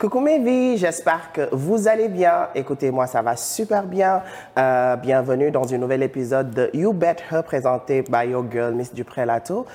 [0.00, 2.48] Coucou mes vies, j'espère que vous allez bien.
[2.54, 4.22] Écoutez, moi ça va super bien.
[4.58, 8.94] Euh, bienvenue dans un nouvel épisode de You Bet Her présenté by your girl Miss
[8.94, 9.66] Dupré-Lato.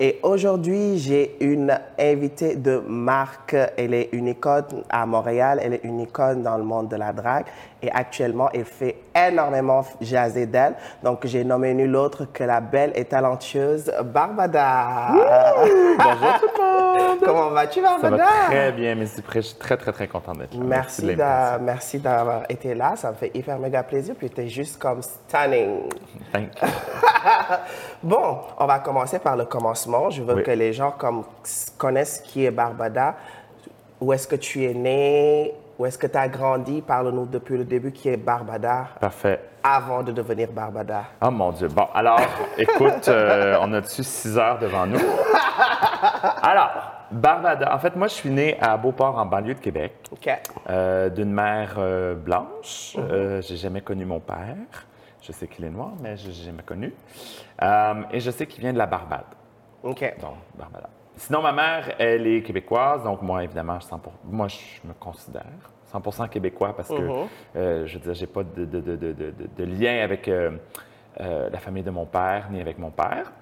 [0.00, 3.56] Et aujourd'hui, j'ai une invitée de marque.
[3.76, 5.60] Elle est une icône à Montréal.
[5.62, 7.44] Elle est une icône dans le monde de la drague.
[7.84, 10.74] Et actuellement, elle fait énormément jaser d'elle.
[11.02, 15.08] Donc, j'ai nommé nul autre que la belle et talentueuse Barbada.
[15.12, 16.62] Bonjour tout le
[17.10, 17.18] monde!
[17.22, 18.24] Comment vas-tu, Ça Barbada?
[18.24, 19.42] va très bien, Dupré.
[19.42, 20.60] Je suis très, très, très content d'être là.
[20.64, 21.04] Merci
[21.60, 22.94] merci d'avoir été là.
[22.96, 24.14] Ça me fait hyper méga plaisir.
[24.18, 25.82] Puis, tu es juste comme stunning.
[26.32, 26.68] Thank you.
[28.02, 30.08] Bon, on va commencer par le commencement.
[30.08, 30.42] Je veux Oui.
[30.42, 31.24] que les gens comme,
[31.76, 33.14] connaissent qui est Barbada.
[34.00, 35.54] Où est-ce que tu es né?
[35.78, 36.82] Où est-ce que tu as grandi?
[36.82, 39.40] Parle-nous depuis le début qui est Barbada Parfait.
[39.62, 41.04] avant de devenir Barbada.
[41.20, 41.66] Oh mon Dieu.
[41.68, 42.20] Bon, alors,
[42.58, 45.00] écoute, euh, on a dessus six heures devant nous?
[46.42, 46.70] Alors,
[47.10, 47.74] Barbada.
[47.74, 50.30] En fait, moi, je suis né à Beauport, en banlieue de Québec, OK.
[50.70, 52.96] euh, d'une mère euh, blanche.
[52.98, 54.56] Euh, j'ai jamais connu mon père.
[55.22, 56.94] Je sais qu'il est noir, mais je l'ai jamais connu.
[58.12, 59.24] Et je sais qu'il vient de la Barbade.
[59.82, 60.14] OK.
[60.20, 60.88] Donc, Barbada.
[61.16, 65.44] Sinon, ma mère, elle est québécoise, donc moi, évidemment, je, 100 moi, je me considère
[65.92, 66.94] 100% québécois parce que,
[67.56, 70.50] euh, je veux dire, j'ai pas de, de- de- de- de- de lien avec euh,
[71.20, 73.32] euh, la famille de mon père ni avec mon père.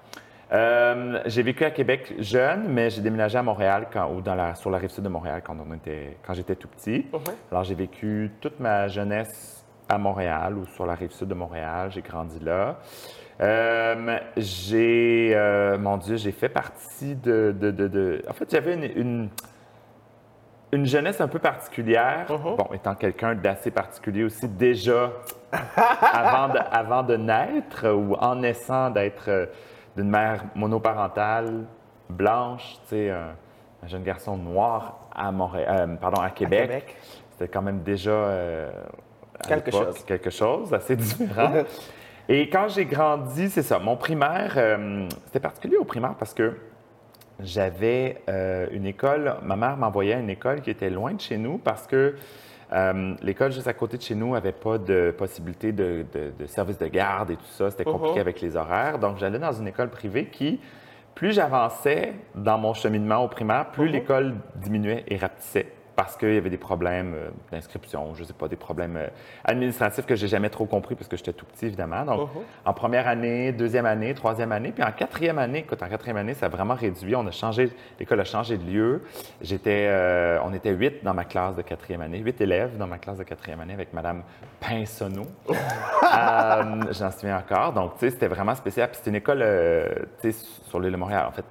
[1.25, 4.69] J'ai vécu à Québec jeune, mais j'ai déménagé à Montréal quand, ou dans la, sur
[4.69, 7.07] la rive sud de Montréal quand, on était, quand j'étais tout petit.
[7.51, 11.89] Alors, j'ai vécu toute ma jeunesse à Montréal ou sur la rive sud de Montréal.
[11.91, 12.77] J'ai grandi là.
[13.41, 18.73] Euh, j'ai, euh, mon Dieu, j'ai fait partie de, de- de- de- En fait, j'avais
[18.75, 19.29] une, une,
[20.71, 22.25] une jeunesse un peu particulière.
[22.29, 25.11] Bon, étant quelqu'un d'assez particulier aussi, déjà
[26.13, 29.45] avant de, avant de naître ou en naissant d'être euh,
[29.97, 31.65] d'une mère monoparentale,
[32.09, 33.29] blanche, tu sais, un,
[33.83, 36.95] un jeune garçon noir à Montréal, euh, pardon, à Québec.
[37.31, 38.27] C'était quand même déjà
[39.39, 40.03] à Quelque chose.
[40.05, 41.51] quelque chose assez différent.
[42.29, 46.53] Et quand j'ai grandi, c'est ça, mon primaire, euh, c'était particulier au primaire parce que
[47.39, 51.37] j'avais euh, une école, ma mère m'envoyait à une école qui était loin de chez
[51.37, 52.15] nous parce que
[52.71, 56.45] euh, l'école juste à côté de chez nous n'avait pas de possibilité de, de- de
[56.47, 57.69] service de garde et tout ça.
[57.69, 58.99] C'était compliqué avec les horaires.
[58.99, 60.59] Donc, j'allais dans une école privée qui,
[61.15, 66.37] plus j'avançais dans mon cheminement au primaire, plus l'école diminuait et rapetissait parce qu'il y
[66.37, 69.07] avait des problèmes euh, d'inscription, je ne sais pas, des problèmes euh,
[69.43, 72.03] administratifs que j'ai jamais trop compris parce que j'étais tout petit, évidemment.
[72.05, 72.29] Donc,
[72.65, 76.33] en première année, deuxième année, troisième année, puis en quatrième année, écoute, en quatrième année,
[76.33, 77.15] ça a vraiment réduit.
[77.15, 79.03] On a changé, l'école a changé de lieu.
[79.41, 82.97] J'étais, euh, on était huit dans ma classe de quatrième année, huit élèves dans ma
[82.97, 84.23] classe de quatrième année avec Madame
[84.59, 85.27] Pinsonneau.
[86.13, 87.73] Euh, J'en souviens encore.
[87.73, 88.87] Donc, tu sais, c'était vraiment spécial.
[88.89, 89.87] Puis c'était une école, euh,
[90.21, 91.25] tu sais, sur l'île de Montréal.
[91.27, 91.45] En fait,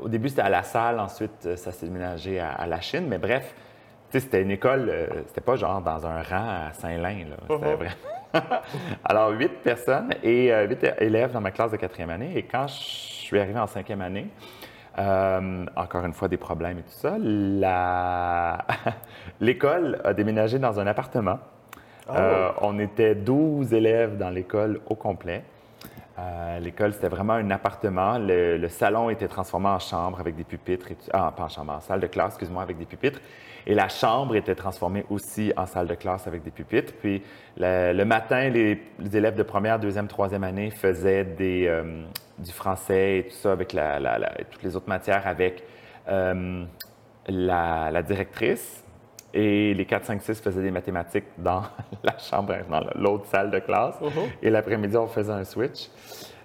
[0.00, 0.98] au début, c'était à La Salle.
[1.00, 3.06] Ensuite, euh, ça s'est déménagé à, à la Chine.
[3.08, 3.54] Mais bref,
[4.10, 7.26] c'était une école, euh, c'était pas genre dans un rang à Saint-Lin.
[7.48, 7.90] C'était vraiment...
[9.04, 12.32] Alors, huit personnes et euh, huit élèves dans ma classe de quatrième année.
[12.36, 14.28] Et quand je suis arrivé en cinquième année,
[14.98, 18.58] euh, encore une fois, des problèmes et tout ça, la-
[19.40, 21.38] l'école a déménagé dans un appartement.
[22.10, 25.42] Euh, on était 12 élèves dans l'école au complet.
[26.60, 28.18] L'école, c'était vraiment un appartement.
[28.18, 30.88] Le, salon était transformé en chambre avec des pupitres.
[31.12, 33.20] Ah, pas en chambre, en salle de classe, excuse-moi, avec des pupitres.
[33.66, 36.94] Et la chambre était transformée aussi en salle de classe avec des pupitres.
[37.00, 37.22] Puis
[37.58, 38.80] le, matin, les,
[39.12, 42.04] élèves de première, deuxième, troisième année faisaient euh,
[42.38, 43.76] du français et tout ça avec
[44.50, 45.64] toutes les autres matières avec
[46.08, 46.64] euh,
[47.28, 48.85] la directrice.
[49.38, 51.62] Et les 4, 5, 6 faisaient des mathématiques dans
[52.02, 53.96] la chambre, dans l'autre salle de classe.
[54.42, 55.90] Et l'après-midi, on faisait un switch.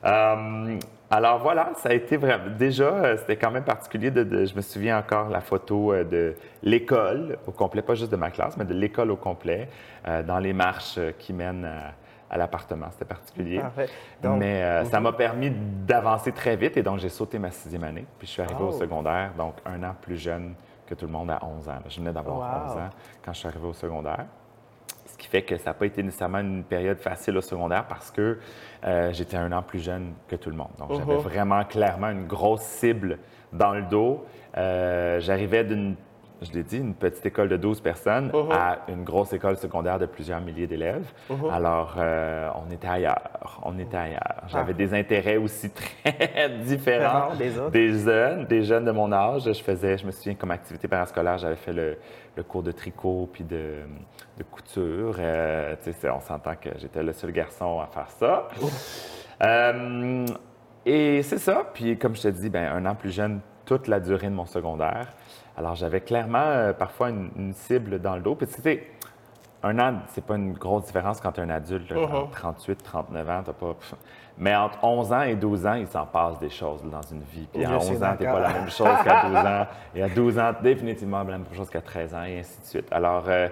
[0.03, 0.77] Euh,
[1.09, 2.55] alors voilà, ça a été vraiment.
[2.57, 4.11] Déjà, euh, c'était quand même particulier.
[4.11, 8.11] De, de- je me souviens encore la photo euh, de l'école au complet, pas juste
[8.11, 9.69] de ma classe, mais de l'école au complet,
[10.07, 11.93] euh, dans les marches qui mènent à,
[12.33, 12.87] à l'appartement.
[12.91, 13.61] C'était particulier.
[14.23, 15.51] Donc- mais euh, ça m'a permis
[15.85, 18.05] d'avancer très vite et donc j'ai sauté ma sixième année.
[18.17, 18.67] Puis je suis arrivé Oh.
[18.69, 20.55] au secondaire, donc un an plus jeune
[20.91, 21.79] que tout le monde à 11 ans.
[21.87, 22.71] Je venais d'avoir Wow.
[22.73, 22.89] 11 ans
[23.23, 24.25] quand je suis arrivé au secondaire.
[25.05, 28.11] Ce qui fait que ça n'a pas été nécessairement une période facile au secondaire parce
[28.11, 28.39] que
[28.83, 30.71] euh, j'étais un an plus jeune que tout le monde.
[30.79, 33.19] Donc, j'avais vraiment clairement une grosse cible
[33.53, 34.25] dans le dos.
[34.57, 35.95] Euh, J'arrivais d'une,
[36.41, 40.05] je l'ai dit, une petite école de 12 personnes à une grosse école secondaire de
[40.07, 41.11] plusieurs milliers d'élèves.
[41.51, 43.59] Alors, euh, on était ailleurs.
[43.63, 44.43] On était ailleurs.
[44.47, 45.69] J'avais des intérêts aussi
[46.03, 47.69] très différents Différents des autres.
[47.71, 49.43] des jeunes, des jeunes de mon âge.
[49.43, 51.97] Je faisais, je me souviens, comme activité parascolaire, j'avais fait le,
[52.35, 53.75] le cours de tricot puis de,
[54.37, 55.15] de couture.
[55.19, 55.75] Euh,
[56.15, 58.47] on s'entend que j'étais le seul garçon à faire ça.
[59.43, 60.25] Euh,
[60.85, 61.65] Et c'est ça.
[61.73, 64.45] Puis, comme je te dis, ben, un an plus jeune, toute la durée de mon
[64.45, 65.07] secondaire.
[65.61, 68.33] Alors, j'avais clairement euh, parfois une, une cible dans le dos.
[68.35, 68.87] Puis, c'était
[69.63, 71.89] un an, c'est pas une grosse différence quand tu es un adulte.
[71.91, 72.15] là, Mhm.
[72.15, 73.75] entre 38, 39 ans, t'as pas.
[74.39, 77.47] Mais entre 11 ans et 12 ans, il s'en passe des choses dans une vie.
[77.53, 79.67] Puis à Je suis 11 ans, t'es pas la même chose qu'à 12 ans.
[79.93, 82.87] Et à 12 ans, définitivement la même chose qu'à 13 ans, et ainsi de suite.
[82.91, 83.47] Alors, euh,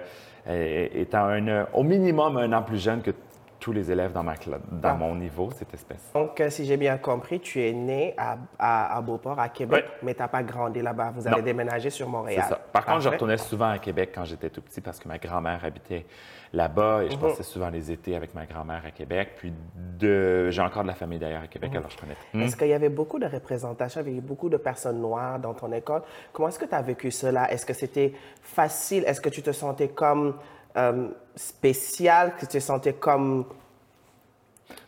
[0.48, 3.12] euh, étant un, au minimum un an plus jeune que
[3.60, 4.94] tous les élèves dans, ma dans Ah.
[4.94, 6.08] mon niveau, c'était spécial.
[6.14, 9.84] Donc, euh, si j'ai bien compris, tu es né à, à, à Beauport, à Québec,
[9.86, 9.98] Oui.
[10.02, 11.12] mais tu n'as pas grandi là-bas.
[11.14, 11.42] Vous avez Non.
[11.42, 12.46] déménagé sur C'est Montréal.
[12.48, 12.56] ça.
[12.72, 15.64] Par contre, je retournais souvent à Québec quand j'étais tout petit parce que ma grand-mère
[15.64, 16.06] habitait
[16.52, 17.20] là-bas et je Mhm.
[17.22, 19.34] passais souvent les étés avec ma grand-mère à Québec.
[19.36, 20.50] Puis de...
[20.50, 22.16] j'ai encore de la famille d'ailleurs à Québec, alors je connais.
[22.34, 22.40] Hmm.
[22.42, 25.54] Est-ce qu'il y avait beaucoup de représentation, il y avait beaucoup de personnes noires dans
[25.54, 26.02] ton école?
[26.32, 27.52] Comment est-ce que tu as vécu cela?
[27.52, 29.04] Est-ce que c'était facile?
[29.06, 30.34] Est-ce que tu te sentais comme
[30.76, 32.34] euh, spécial?
[32.36, 33.44] Que tu te sentais comme...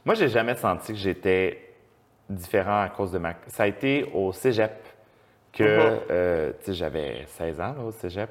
[0.04, 1.74] Moi, j'ai jamais senti que j'étais
[2.28, 3.34] différent à cause de ma.
[3.48, 4.72] Ça a été au cégep
[5.52, 6.00] que, Mhm.
[6.10, 8.30] euh, tu sais, j'avais 16 ans là, au cégep.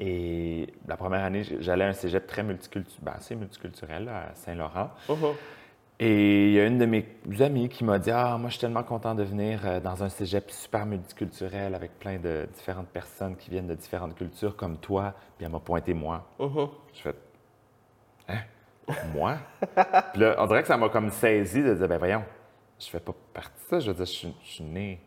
[0.00, 4.34] Et la première année, j'allais à un cégep très multiculturel, ben, assez multiculturel là, à
[4.34, 4.90] Saint-Laurent.
[6.00, 7.06] Et il y a une de mes
[7.40, 10.08] amies qui m'a dit Ah, moi, je suis tellement content de venir euh, dans un
[10.08, 15.14] cégep super multiculturel avec plein de différentes personnes qui viennent de différentes cultures comme toi.
[15.36, 16.26] Puis elle m'a pointé moi.
[16.92, 17.14] Je fais
[18.28, 18.38] Hein?
[19.14, 19.36] Moi?
[20.12, 22.24] Puis là, on dirait que ça m'a comme saisi de dire Ben voyons,
[22.78, 23.78] je fais pas partie de ça.
[23.78, 25.00] Je veux dire, je suis, je suis né,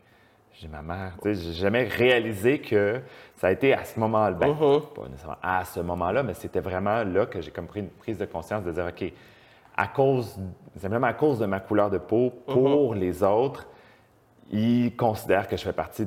[0.54, 1.16] j'ai ma mère.
[1.22, 3.00] Tu sais, j'ai jamais réalisé que
[3.36, 4.32] ça a été à ce moment-là.
[4.32, 7.90] Ben, pas nécessairement à ce moment-là, mais c'était vraiment là que j'ai comme pris une
[7.90, 9.12] prise de conscience de dire OK,
[9.78, 10.36] à cause,
[10.76, 13.66] simplement à cause de ma couleur de peau, pour les autres,
[14.50, 16.06] ils considèrent que je fais partie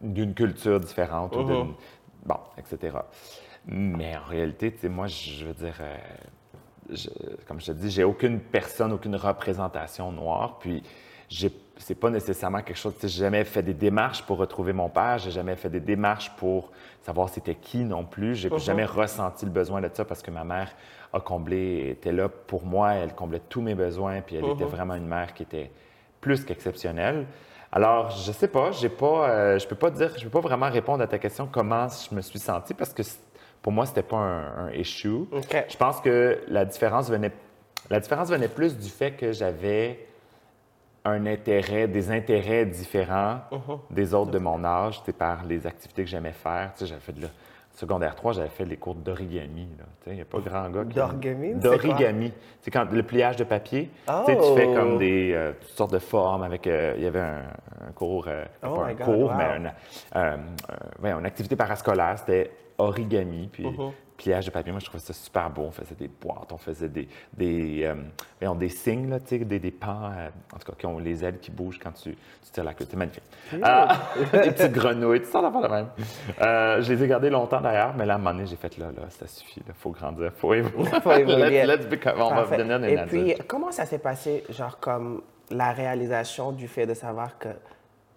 [0.00, 1.74] d'une culture différente ou d'une.
[2.24, 2.98] Bon, etc.
[3.66, 5.96] Mais en réalité, moi, je veux dire, euh,
[6.90, 7.08] je-
[7.48, 10.58] comme je te dis, j'ai aucune personne, aucune représentation noire.
[10.60, 10.82] Puis,
[11.78, 12.94] c'est pas nécessairement quelque chose.
[13.00, 15.18] J'ai jamais fait des démarches pour retrouver mon père.
[15.18, 18.34] J'ai jamais fait des démarches pour savoir c'était qui non plus.
[18.34, 20.70] J'ai jamais ressenti le besoin de ça parce que ma mère
[21.12, 22.94] a comblé, était là pour moi.
[22.94, 24.20] Elle comblait tous mes besoins.
[24.20, 25.70] Puis, elle était vraiment une mère qui était
[26.20, 27.26] plus qu'exceptionnelle.
[27.70, 30.68] Alors, je sais pas, j'ai pas, euh, je peux pas dire, je peux pas vraiment
[30.70, 33.02] répondre à ta question comment je me suis senti parce que
[33.62, 35.24] pour moi c'était pas un, un issue.
[35.32, 35.64] OK.
[35.68, 37.32] Je pense que la différence venait,
[37.88, 40.06] la différence venait plus du fait que j'avais
[41.04, 43.78] un intérêt, des intérêts différents Uh-huh.
[43.90, 46.72] des autres de mon âge, sais, par les activités que j'aimais faire.
[46.74, 47.28] Tu sais, j'avais fait de la-
[47.74, 49.66] secondaire 3, j'avais fait les cours d'origami.
[50.06, 50.94] Il n'y a pas grand gars qui...
[50.94, 51.54] D'origami?
[51.54, 52.32] D'origami.
[52.60, 53.90] C'est quand le pliage de papier.
[54.06, 54.74] Tu sais, tu fais Oh!
[54.74, 56.66] comme des euh, toutes sortes de formes avec.
[56.66, 57.42] euh, il y avait un,
[57.88, 59.36] un cours, euh, Oh pas un God, cours, wow.
[59.36, 59.66] mais une,
[60.16, 60.36] euh,
[60.70, 62.18] euh, ouais, une activité parascolaire.
[62.18, 63.92] C'était origami, puis Uh-huh.
[64.22, 64.72] Pliage de papier.
[64.72, 65.62] Moi, je trouvais ça super beau.
[65.62, 67.94] On faisait des boîtes, on faisait des, des, euh,
[68.40, 71.38] voyons, des signes, là, des, des pans, euh, en tout cas, qui ont les ailes
[71.38, 72.86] qui bougent quand tu, tu tires la queue.
[72.88, 73.24] C'est magnifique.
[73.62, 74.00] Ah,
[74.32, 75.88] des petites grenouilles, tout ça d'affaires de même.
[76.40, 78.78] Euh, je les ai gardées longtemps d'ailleurs, mais là, à un moment donné, j'ai fait
[78.78, 80.90] là, là, ça suffit, il faut grandir, il faut évoluer.
[81.02, 81.64] Faut évoluer.
[81.64, 83.36] let's, let's become, on va devenir des Et adultes.
[83.36, 87.48] puis, comment ça s'est passé, genre, comme la réalisation du fait de savoir que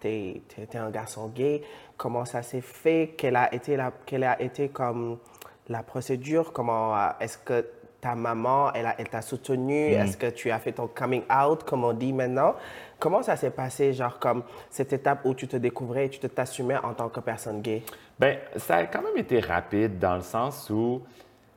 [0.00, 1.62] tu es, un garçon gay?
[1.96, 3.14] Comment ça s'est fait?
[3.16, 5.18] Quelle a été, la, quelle a été comme
[5.68, 6.52] la procédure?
[6.52, 7.64] Comment euh, est-ce que
[8.00, 9.90] ta maman, elle, t'a soutenu?
[9.90, 10.00] Mm.
[10.00, 12.54] Est-ce que tu as fait ton coming out, comme on dit maintenant?
[12.98, 16.26] Comment ça s'est passé, genre, comme cette étape où tu te découvrais et tu te
[16.26, 17.82] t'assumais en tant que personne gay?
[18.18, 21.02] Ben, ça a quand même été rapide dans le sens où,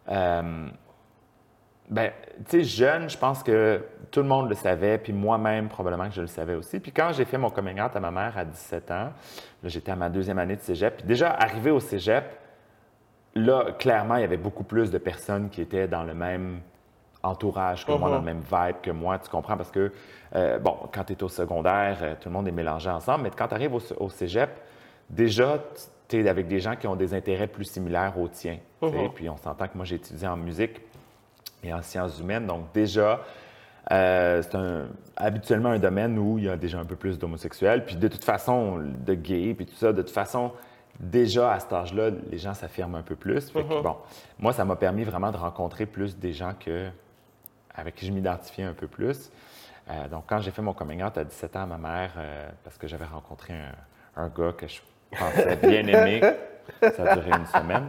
[0.10, 0.68] euh,
[1.90, 2.12] ben,
[2.50, 6.16] tu sais, jeune, je pense que tout le monde le savait, puis moi-même, probablement que
[6.16, 6.80] je le savais aussi.
[6.80, 9.12] Puis quand j'ai fait mon coming out à ma mère à 17 ans,
[9.64, 10.98] j'étais à ma deuxième année de cégep.
[10.98, 12.26] Puis déjà, arrivé au cégep,
[13.36, 16.60] là, clairement, il y avait beaucoup plus de personnes qui étaient dans le même
[17.22, 19.58] entourage que moi, dans le même vibe que moi, tu comprends?
[19.58, 19.92] Parce que,
[20.36, 23.32] euh, bon, quand tu es au secondaire, euh, tout le monde est mélangé ensemble, mais
[23.32, 24.50] quand tu arrives au, au cégep,
[25.10, 25.60] déjà,
[26.08, 28.58] tu es avec des gens qui ont des intérêts plus similaires aux tiens.
[28.90, 29.10] sais?
[29.14, 30.82] Puis on s'entend que moi, j'ai étudié en musique
[31.64, 33.20] et en sciences humaines, donc déjà,
[33.92, 37.84] euh, c'est un- habituellement un domaine où il y a déjà un peu plus d'homosexuels,
[37.86, 40.52] puis de toute façon, de gays, puis tout ça, de toute façon,
[41.00, 43.50] déjà à cet âge-là, les gens s'affirment un peu plus.
[43.50, 43.96] Fait que, bon,
[44.38, 46.90] moi, ça m'a permis vraiment de rencontrer plus des gens que,
[47.74, 49.32] avec qui je m'identifiais un peu plus.
[49.90, 52.50] Euh, donc, quand j'ai fait mon coming out à 17 ans à ma mère, euh,
[52.64, 54.82] parce que j'avais rencontré un, un gars que je
[55.18, 56.22] pensais bien aimer,
[56.82, 57.86] ça a duré une semaine.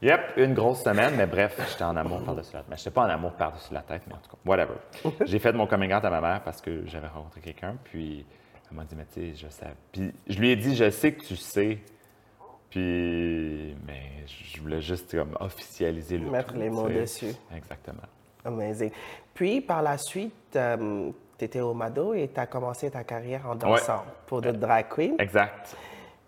[0.00, 2.68] Yep, une grosse semaine, mais bref, j'étais en amour par-dessus la tête.
[2.70, 4.74] Mais je pas en amour par-dessus la tête, mais en tout cas, whatever.
[5.26, 8.24] J'ai fait mon coming out à ma mère parce que j'avais rencontré quelqu'un, puis
[8.70, 9.66] elle m'a dit, mais tu sais, je sais.
[9.90, 11.80] Puis je lui ai dit, je sais que tu sais.
[12.70, 17.34] Puis, mais je voulais juste comme officialiser le Mettre tout, les mots dessus.
[17.56, 18.02] Exactement.
[18.44, 18.90] Amazing.
[19.34, 23.46] Puis, par la suite, euh, tu étais au Mado et tu as commencé ta carrière
[23.48, 25.14] en dansant pour de drag queen.
[25.18, 25.74] Exact.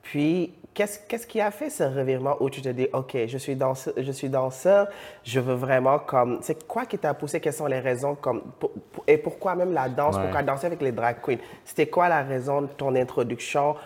[0.03, 3.55] Puis, qu'est-ce qu'est-ce qui a fait ce revirement où tu te dis, OK, je suis
[3.55, 4.89] danseur, je, suis danseur,
[5.23, 6.39] je veux vraiment comme...
[6.41, 7.39] C'est quoi qui t'a poussé?
[7.41, 8.15] Quelles sont les raisons?
[8.15, 10.17] Comme, pour- pour- et pourquoi même la danse?
[10.17, 10.23] Ouais.
[10.23, 11.37] Pourquoi danser avec les drag queens?
[11.65, 13.77] C'était quoi la raison de ton introduction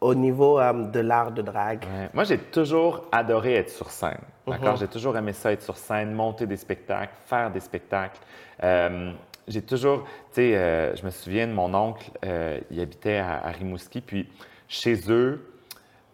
[0.00, 1.82] au niveau euh, de l'art de drag?
[1.84, 2.08] Ouais.
[2.14, 4.20] Moi, j'ai toujours adoré être sur scène.
[4.46, 4.76] D'accord?
[4.76, 8.18] J'ai toujours aimé ça, être sur scène, monter des spectacles, faire des spectacles.
[8.62, 9.12] Euh,
[9.46, 12.10] j'ai toujours, tu sais, euh, je me souviens de mon oncle,
[12.70, 14.28] il habitait à, à Rimouski, puis
[14.68, 15.46] chez eux,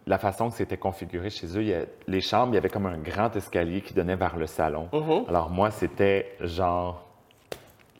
[0.06, 2.68] la façon que c'était configuré chez eux, il y a- les chambres, il y avait
[2.68, 4.88] comme un grand escalier qui donnait vers le salon.
[5.28, 7.05] Alors moi, c'était genre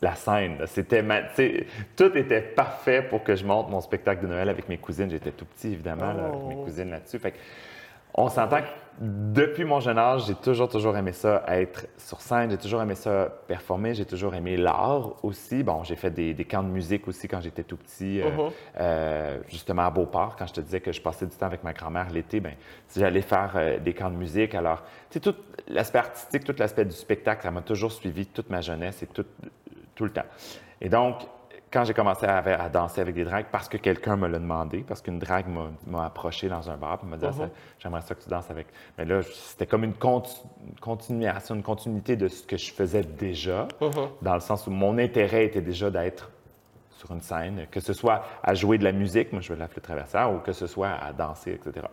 [0.02, 0.58] la scène.
[0.66, 1.22] C'était ma-
[1.96, 5.10] tout était parfait pour que je monte mon spectacle de Noël avec mes cousines.
[5.10, 7.18] J'étais tout petit, évidemment, là, avec mes cousines là-dessus.
[7.18, 7.34] Fait
[8.18, 12.50] on s'entend que depuis mon jeune âge, j'ai toujours, toujours aimé ça, être sur scène.
[12.50, 13.92] J'ai toujours aimé ça, performer.
[13.92, 15.62] J'ai toujours aimé l'art aussi.
[15.62, 18.30] Bon, j'ai fait des, des camps de musique aussi quand j'étais tout petit, euh,
[18.80, 20.36] euh, justement à Beauport.
[20.38, 22.54] Quand je te disais que je passais du temps avec ma grand-mère l'été, ben,
[22.88, 24.54] si j'allais faire euh, des camps de musique.
[24.54, 25.34] Alors, tu sais, tout
[25.68, 29.26] l'aspect artistique, tout l'aspect du spectacle, ça m'a toujours suivi toute ma jeunesse et tout,
[29.96, 30.22] tout le temps.
[30.80, 31.16] Et donc,
[31.72, 34.84] quand j'ai commencé à, à danser avec des dragues, parce que quelqu'un me l'a demandé,
[34.86, 35.46] parce qu'une drague
[35.86, 37.48] m'a- approché dans un bar et m'a dit Ah, ça,
[37.80, 38.68] J'aimerais ça que tu danses avec.
[38.96, 43.02] Mais là, c'était comme une, conti- une continuation, une continuité de ce que je faisais
[43.02, 43.66] déjà,
[44.22, 46.30] dans le sens où mon intérêt était déjà d'être
[46.92, 49.68] sur une scène, que ce soit à jouer de la musique, moi je veux la
[49.68, 51.84] flûte traversière, ou que ce soit à danser, etc.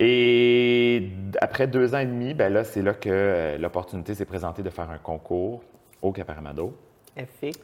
[0.00, 4.24] Et d- après deux ans et demi, ben là, c'est là que euh, l'opportunité s'est
[4.26, 5.62] présentée de faire un concours
[6.02, 6.76] au Caparamado.
[7.18, 7.58] FX?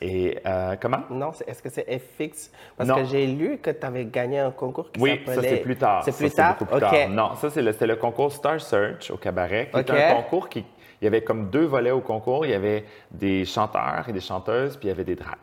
[0.00, 1.02] Et euh, comment?
[1.10, 2.50] Non, est-ce que c'est FX?
[2.76, 2.96] Parce Non.
[2.96, 5.34] que j'ai lu que tu avais gagné un concours qui Oui, s'appelait...
[5.34, 6.02] ça c'est plus tard.
[6.04, 6.56] C'est Ça, plus tard?
[6.58, 6.90] beaucoup plus OK.
[6.90, 7.08] tard.
[7.10, 9.82] Non, ça c'est le, c'était le concours Star Search au cabaret, qui OK.
[9.82, 10.64] était un concours qui.
[11.00, 12.44] Il y avait comme deux volets au concours.
[12.46, 15.36] Il y avait des chanteurs et des chanteuses, puis il y avait des drags.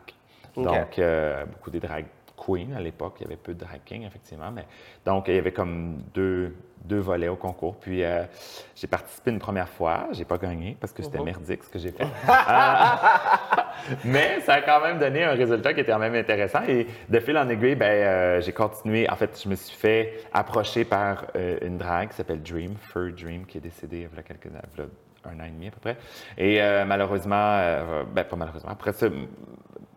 [0.56, 0.64] OK.
[0.64, 2.04] Donc, euh, beaucoup des drag
[2.36, 3.14] queens à l'époque.
[3.20, 4.50] Il y avait peu de drag kings, effectivement.
[4.50, 4.64] Mais,
[5.06, 7.76] donc, il y avait comme deux, deux volets au concours.
[7.76, 8.24] Puis, euh,
[8.74, 10.08] j'ai participé une première fois.
[10.12, 12.06] J'ai pas gagné parce que c'était merdique ce que j'ai fait.
[14.04, 16.62] Mais ça a quand même donné un résultat qui était quand même intéressant.
[16.68, 19.08] Et de fil en aiguille, ben, euh, j'ai continué.
[19.08, 23.12] En fait, je me suis fait approcher par euh, une drague qui s'appelle Dream, Fur
[23.12, 25.68] Dream, qui est décédée il y a quelques il y a un an et demi
[25.68, 25.96] à peu près.
[26.36, 27.60] Et malheureusement,
[28.12, 29.06] ben, pas malheureusement, après ça,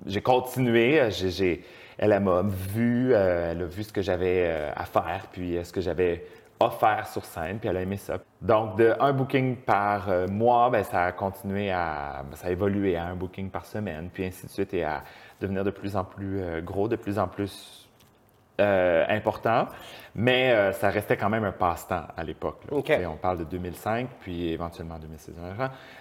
[0.05, 1.09] j'ai continué.
[1.09, 1.63] J'ai,
[1.97, 5.81] elle, elle m'a vu, elle a vu ce que j'avais à faire, puis ce que
[5.81, 6.25] j'avais
[6.59, 8.17] offert sur scène, puis elle a aimé ça.
[8.41, 12.51] Donc, de un booking par euh, mois, ben, ça a continué à, ben, ça a
[12.51, 15.03] évolué à un booking par semaine, puis ainsi de suite, et à
[15.41, 17.81] devenir de plus en plus euh, gros, de plus en plus
[18.61, 19.67] euh, important,
[20.15, 22.59] mais euh, ça restait quand même un passe-temps à l'époque.
[22.71, 22.77] là.
[22.77, 22.85] OK.
[22.85, 25.33] Tu sais, On parle de 2005, puis éventuellement 2006.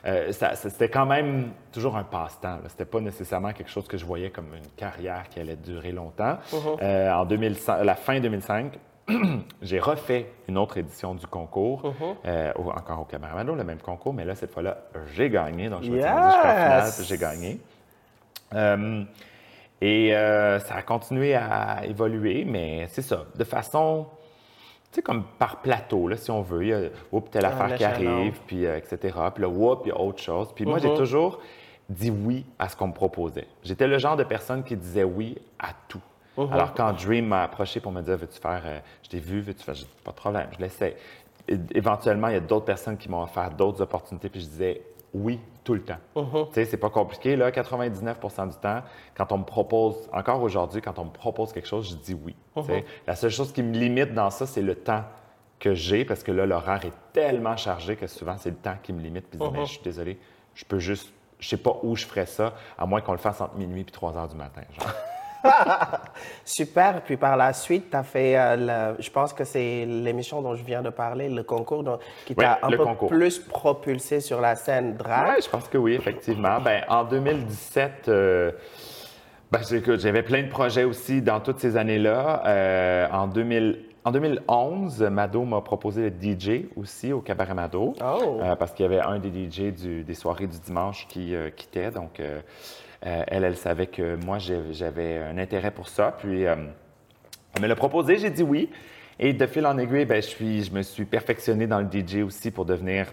[0.06, 2.58] Euh, ça- ça- c'était quand même toujours un passe-temps.
[2.68, 6.38] C'était pas nécessairement quelque chose que je voyais comme une carrière qui allait durer longtemps.
[6.80, 8.78] Euh, en 2005, la fin 2005,
[9.62, 11.82] j'ai refait une autre édition du concours,
[12.26, 14.78] euh, au- encore au Cabaramado, le même concours, mais là, cette fois-là,
[15.14, 15.68] j'ai gagné.
[15.68, 17.60] Donc, je me suis rendu jusqu'en finale, j'ai gagné.
[18.54, 19.04] Euh,
[19.80, 24.06] et euh, ça a continué à évoluer, mais c'est ça, de façon,
[24.90, 26.62] tu sais, comme par plateau, là, si on veut.
[26.62, 26.80] Il y a,
[27.12, 29.16] oups, telle Un affaire qui arrive, puis euh, etc.
[29.34, 30.48] Puis là, oups, il y a autre chose.
[30.54, 31.40] Puis moi, j'ai toujours
[31.90, 33.46] dit oui à ce qu'on me proposait.
[33.62, 36.00] J'étais le genre de personne qui disait oui à tout.
[36.36, 39.62] Alors, quand Dream m'a approché pour me dire, veux-tu faire, euh, je t'ai vu, veux-tu
[39.62, 40.96] faire, dit, pas de problème, je l'essaie.
[41.74, 45.38] Éventuellement, il y a d'autres personnes qui m'ont offert d'autres opportunités, puis je disais oui
[45.62, 45.98] tout le temps.
[46.46, 48.82] Tu sais, c'est pas compliqué, là, 99 du temps,
[49.14, 52.34] quand on me propose, encore aujourd'hui, quand on me propose quelque chose, je dis oui.
[53.06, 55.04] La seule chose qui me limite dans ça, c'est le temps
[55.60, 58.92] que j'ai, parce que là, l'horaire est tellement chargé que souvent, c'est le temps qui
[58.92, 60.18] me limite, puis je dis, Mais je suis désolé,
[60.54, 63.40] je peux juste, je sais pas où je ferais ça, à moins qu'on le fasse
[63.40, 64.62] entre minuit et 3 heures du matin.
[64.78, 64.92] genre.
[66.44, 67.02] Super.
[67.02, 68.56] Puis par la suite, tu as fait, euh,
[68.96, 71.84] le- je pense que c'est l'émission dont je viens de parler, le concours
[72.24, 73.08] qui t'a un peu concours.
[73.08, 75.34] plus propulsé sur la scène drag.
[75.36, 76.60] Oui, je pense que oui, effectivement.
[76.60, 78.52] Ben, en 2017, euh,
[79.50, 79.60] ben,
[79.98, 82.42] j'avais plein de projets aussi dans toutes ces années-là.
[82.46, 87.94] Euh, en, 2000 en 2011, Mado m'a proposé le DJ aussi au Cabaret Mado.
[88.04, 88.40] Oh.
[88.42, 91.48] Euh, parce qu'il y avait un des DJ du- des soirées du dimanche qui euh,
[91.50, 91.90] quittait.
[91.90, 92.40] Donc, euh,
[93.04, 96.16] elle, elle savait que moi, j'avais un intérêt pour ça.
[96.18, 96.56] Puis, euh,
[97.54, 98.70] elle me l'a proposé, j'ai dit oui.
[99.18, 102.50] Et de fil en aiguille, ben, je, je me suis perfectionné dans le DJ aussi
[102.50, 103.12] pour devenir,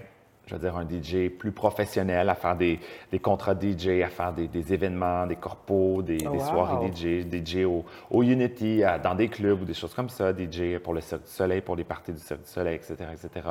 [0.51, 2.79] je veux dire, un DJ plus professionnel, à faire des,
[3.11, 7.25] des contrats DJ, à faire des, des événements, des corpos, des, Oh, des soirées DJ,
[7.31, 10.93] DJ au, au Unity, à- dans des clubs ou des choses comme ça, DJ pour
[10.93, 13.47] le Cirque du Soleil, pour les parties du Cirque du Soleil, etc., etc.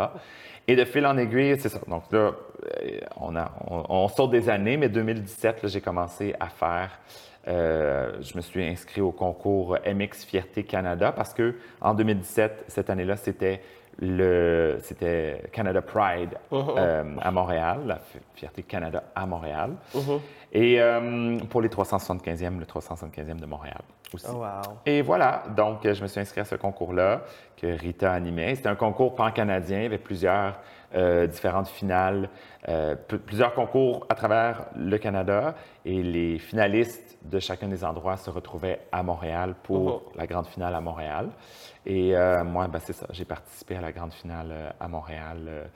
[0.69, 1.80] Et de fil en aiguille, c'est ça.
[1.88, 2.19] Donc là,
[2.83, 6.90] euh, on, a, on, on saute des années, mais 2017, là, j'ai commencé à faire
[7.49, 12.90] euh, je me suis inscrit au concours MX Fierté Canada parce que en 2017, cette
[12.90, 13.62] année-là, c'était
[14.82, 19.73] c'était Canada Pride euh, à Montréal, la Fi- Fierté Canada à Montréal.
[20.52, 23.80] Et euh, pour les 375e, le 375e de Montréal
[24.12, 24.26] aussi.
[24.28, 24.78] Oh, wow.
[24.87, 27.23] Et voilà, donc je me suis inscrit à ce concours-là
[27.56, 28.54] que Rita animait.
[28.56, 30.59] C'était un concours pan-canadien, il y avait plusieurs
[30.94, 32.28] euh, différentes finales,
[32.68, 35.54] euh, plusieurs concours à travers le Canada
[35.85, 40.75] et les finalistes de chacun des endroits se retrouvaient à Montréal pour la grande finale
[40.75, 41.28] à Montréal.
[41.87, 45.70] Et euh, moi, ben, c'est ça, j'ai participé à la grande finale à Montréal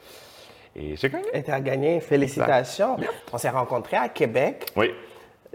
[0.74, 1.26] et j'ai gagné.
[1.32, 2.96] Et as gagné, félicitations.
[3.32, 4.66] On s'est rencontrés à Québec.
[4.76, 4.90] Oui.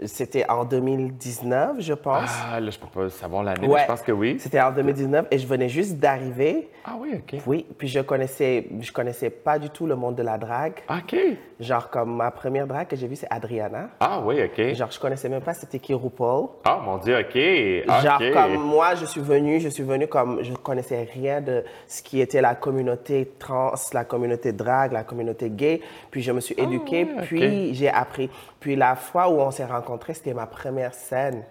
[0.06, 2.30] C'était en 2019, je pense.
[2.50, 4.36] Ah, là, je peux pas savoir l'année, mais je pense que oui.
[4.38, 6.70] C'était en 2019 et je venais juste d'arriver.
[6.84, 7.40] Ah oui, OK.
[7.46, 10.80] Oui, puis je connaissais, je connaissais pas du tout le monde de la drague.
[10.88, 11.16] OK.
[11.58, 13.90] Genre comme ma première drague que j'ai vue, c'est Adriana.
[14.00, 14.74] Ah oui, OK.
[14.74, 16.48] Genre je connaissais même pas c'était qui RuPaul.
[16.64, 17.26] Ah, mon Dieu, OK.
[17.26, 18.02] OK.
[18.02, 22.02] Genre comme moi, je suis venue, je suis venue comme je connaissais rien de ce
[22.02, 25.82] qui était la communauté trans, la communauté drague, la communauté gay.
[26.10, 27.26] Puis je me suis éduquée, ouais, ok.
[27.26, 28.30] puis j'ai appris.
[28.58, 31.42] Puis la fois où on s'est rencontrés, c'était ma première scène.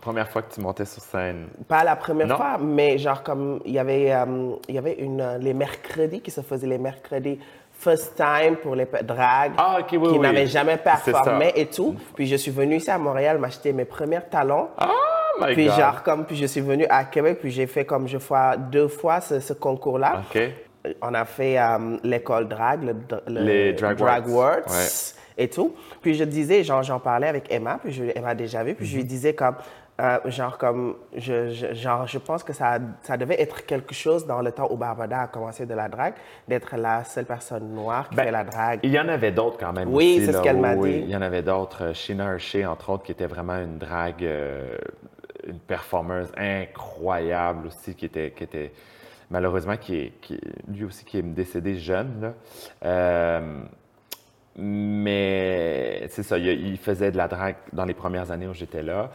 [0.00, 1.46] Première fois que tu montais sur scène.
[1.68, 2.36] Pas la première Non?
[2.36, 6.20] fois, mais genre comme il y avait, euh, il y avait une, euh, les mercredis
[6.20, 7.38] qui se faisaient les mercredis
[7.72, 10.18] first time pour les dragues Ah, oui, qui oui.
[10.18, 11.94] n'avaient jamais performé et tout.
[12.14, 14.68] Puis je suis venue ici à Montréal m'acheter mes premiers talons.
[15.40, 15.76] My Puis God.
[15.76, 18.88] genre comme puis je suis venue à Québec puis j'ai fait comme je fois deux
[18.88, 20.22] fois ce, ce concours-là.
[20.34, 20.40] OK.
[21.00, 22.96] On a fait euh, l'école drag, le,
[23.32, 24.62] le Les Drag Ouais.
[25.38, 25.74] Et tout.
[26.00, 28.90] Puis je disais, genre, j'en parlais avec Emma, puis je, Emma déjà vu, puis Mhm.
[28.90, 29.54] je lui disais comme,
[30.00, 34.26] euh, genre, comme, je, je- genre, je pense que ça, ça devait être quelque chose
[34.26, 36.14] dans le temps où Barbada a commencé de la drague,
[36.48, 38.80] d'être la seule personne noire qui Ben, fait la drague.
[38.82, 39.92] Il y en avait d'autres quand même.
[39.92, 40.98] Oui, c'est ce qu'elle m'a Oui, dit.
[41.04, 41.84] Il y en avait d'autres.
[41.84, 44.76] Euh, Sheena Hershey, entre autres, qui était vraiment une drague, euh,
[45.46, 48.72] une performeuse incroyable aussi, qui était, qui était
[49.30, 52.20] malheureusement, qui est, qui- lui aussi qui est décédé jeune.
[52.20, 52.32] là.
[52.84, 53.60] Euh,
[54.56, 58.82] mais c'est ça, il, il faisait de la drague dans les premières années où j'étais
[58.82, 59.10] là.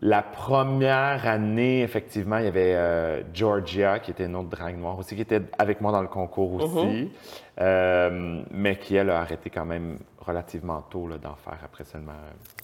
[0.00, 4.98] La première année, effectivement, il y avait euh, Georgia, qui était une autre drague noire
[4.98, 7.12] aussi, qui était avec moi dans le concours aussi,
[7.60, 12.12] euh, mais qui, elle, a arrêté quand même relativement tôt d'en faire après seulement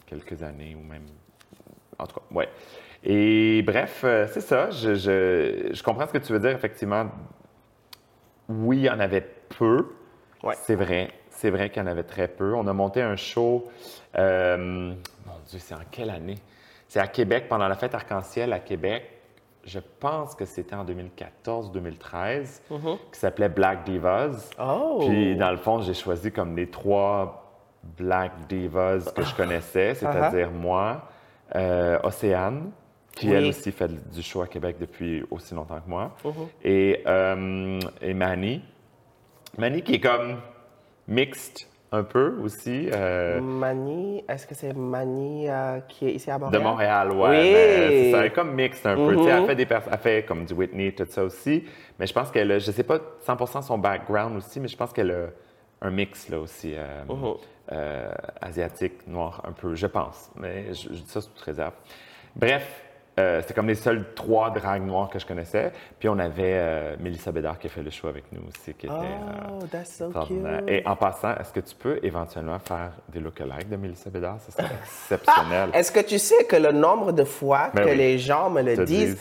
[0.06, 1.04] quelques années ou même.
[1.98, 2.48] En tout cas, ouais.
[3.04, 4.70] Et bref, euh, c'est ça.
[4.70, 7.06] Je, je- je comprends ce que tu veux dire, effectivement.
[8.48, 9.86] Oui, il y en avait peu.
[10.42, 10.54] Ouais.
[10.62, 11.10] C'est vrai.
[11.40, 12.55] C'est vrai qu'il y en avait très peu.
[12.55, 13.64] On a monté un show.
[14.18, 14.59] euh,
[15.26, 16.35] mon Dieu, c'est en quelle année?
[16.87, 19.05] C'est à Québec, pendant la fête arc-en-ciel à Québec.
[19.64, 22.61] Je pense que c'était en 2014-2013,
[23.12, 24.50] qui s'appelait Black Divas.
[24.61, 25.05] Oh!
[25.07, 27.50] Puis, dans le fond, j'ai choisi comme les trois
[27.96, 31.09] Black Divas que je connaissais, c'est-à-dire moi,
[31.57, 32.70] euh, Océane,
[33.14, 33.35] qui Oui.
[33.35, 36.14] elle aussi fait du show à Québec depuis aussi longtemps que moi,
[36.62, 38.62] et, euh, et Manny.
[39.57, 40.37] Manny qui est comme
[41.10, 42.88] mixte un peu aussi.
[42.92, 46.62] euh, Mani, est-ce que c'est Mani euh, qui est ici à de Montréal?
[46.62, 47.42] Montréal, ouais.
[47.44, 47.50] Oui.
[47.52, 49.12] mais c'est ça, elle est comme mixte un peu.
[49.28, 49.46] Elle Mhm.
[49.46, 51.64] fait des elle fait comme du Whitney, tout ça aussi.
[51.98, 54.92] Mais je pense qu'elle a, je sais pas 100% son background aussi, mais je pense
[54.92, 55.26] qu'elle a
[55.86, 57.34] un mix là aussi, euh, Mhm.
[57.72, 60.30] euh, asiatique, noir un peu, je pense.
[60.36, 61.72] Mais je, je dis ça sous toute réserve.
[62.36, 62.84] Bref,
[63.20, 65.72] euh, c'était comme les seuls trois dragues noires que je connaissais.
[65.98, 68.87] Puis on avait euh, Mélissa Bédard qui a fait le show avec nous aussi, qui
[68.87, 70.44] était euh, Oh, that's so cute.
[70.68, 74.38] Et en passant, est-ce que tu peux éventuellement faire des lookalikes de Mélissa Bédard?
[74.46, 75.70] Ce serait exceptionnel.
[75.74, 77.96] Est-ce que tu sais que le nombre de fois Ben que oui.
[77.96, 79.18] les gens me le disent, disent.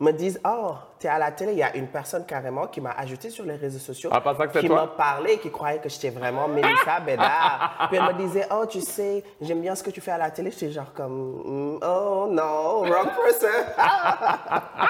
[0.00, 2.92] me disent, oh, t'es à la télé, il y a une personne carrément qui m'a
[2.92, 6.48] ajouté sur les réseaux sociaux, pensant que qui m'a parlé, qui croyait que j'étais vraiment
[6.48, 7.88] Mélissa Bédard.
[7.90, 10.30] Puis elle me disait, oh, tu sais, j'aime bien ce que tu fais à la
[10.30, 10.50] télé.
[10.50, 13.48] J'étais genre comme, Mm, oh non, wrong person.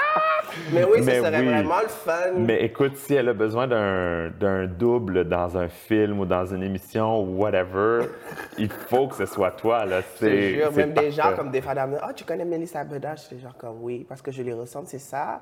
[0.73, 1.47] Mais oui, ce serait oui.
[1.47, 2.33] vraiment le fun.
[2.37, 7.21] Mais écoute, si elle a besoin d'un double dans un film ou dans une émission
[7.23, 8.07] ou whatever,
[8.59, 9.85] il faut que ce soit toi.
[9.85, 10.01] Là.
[10.21, 13.17] Je jure, même des gens comme des femmes, oh, tu connais Mélissa Bédard?
[13.17, 15.41] J'étais genre comme, oui, parce que je lui ressemble, c'est ça.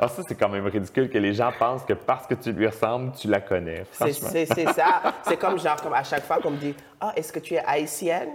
[0.00, 2.66] Ah, ça, c'est quand même ridicule que les gens pensent que parce que tu lui
[2.66, 3.84] ressembles, tu la connais.
[3.92, 5.14] C'est ça.
[5.22, 7.64] C'est comme genre, comme à chaque fois qu'on me dit Ah, est-ce que tu es
[7.64, 8.30] haïtienne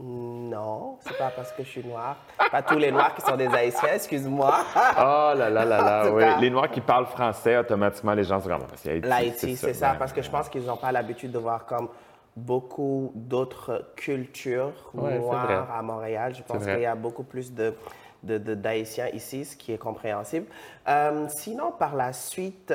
[0.00, 2.16] Non, c'est pas parce que je suis noire.
[2.50, 4.54] Pas tous les noirs qui sont des haïtiens, excuse-moi.
[4.76, 6.24] Oh là là là là, oui.
[6.40, 8.66] Les Noirs qui parlent français, automatiquement, les gens se rendent.
[8.86, 11.88] Haïti, L'Haïti, c'est ça, parce que je pense qu'ils n'ont pas l'habitude de voir comme
[12.36, 16.34] beaucoup d'autres cultures Ouais, noires à Montréal.
[16.36, 17.74] Je pense qu'il y a beaucoup plus de,
[18.22, 20.46] de- de- d'Haïtiens ici, ce qui est compréhensible.
[20.88, 22.74] Euh, sinon, par la suite,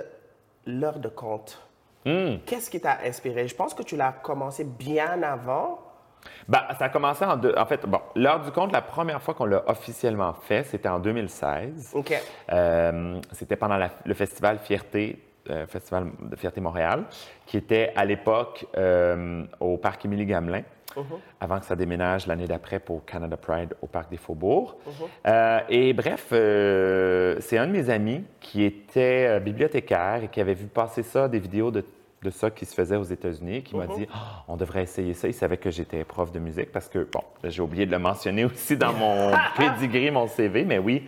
[0.66, 1.60] l'heure de compte.
[2.06, 2.36] Hmm.
[2.46, 3.48] Qu'est-ce qui t'a inspiré?
[3.48, 5.80] Je pense que tu l'as commencé bien avant.
[6.48, 7.54] Ben, ça a commencé en deux.
[7.58, 11.00] En fait, bon, l'heure du compte, la première fois qu'on l'a officiellement fait, c'était en
[11.00, 11.92] 2016.
[11.94, 12.14] OK.
[12.52, 17.04] Euh, c'était pendant la- le festival Fierté, euh, Festival de Fierté Montréal,
[17.46, 20.06] qui était à l'époque euh, au Parc
[20.96, 24.76] Émilie-Gamelin, avant que ça déménage l'année d'après pour Canada Pride au Parc des Faubourgs.
[25.28, 30.42] Euh, et bref, euh, c'est un de mes amis qui était euh, bibliothécaire et qui
[30.42, 31.84] avait vu passer ça, des vidéos de
[32.24, 35.28] de ça qui se faisait aux États-Unis, qui m'a dit Ah, on devrait essayer ça.
[35.28, 38.46] Il savait que j'étais prof de musique parce que, bon, j'ai oublié de le mentionner
[38.54, 41.04] aussi dans mon pedigree, mon CV, mais oui,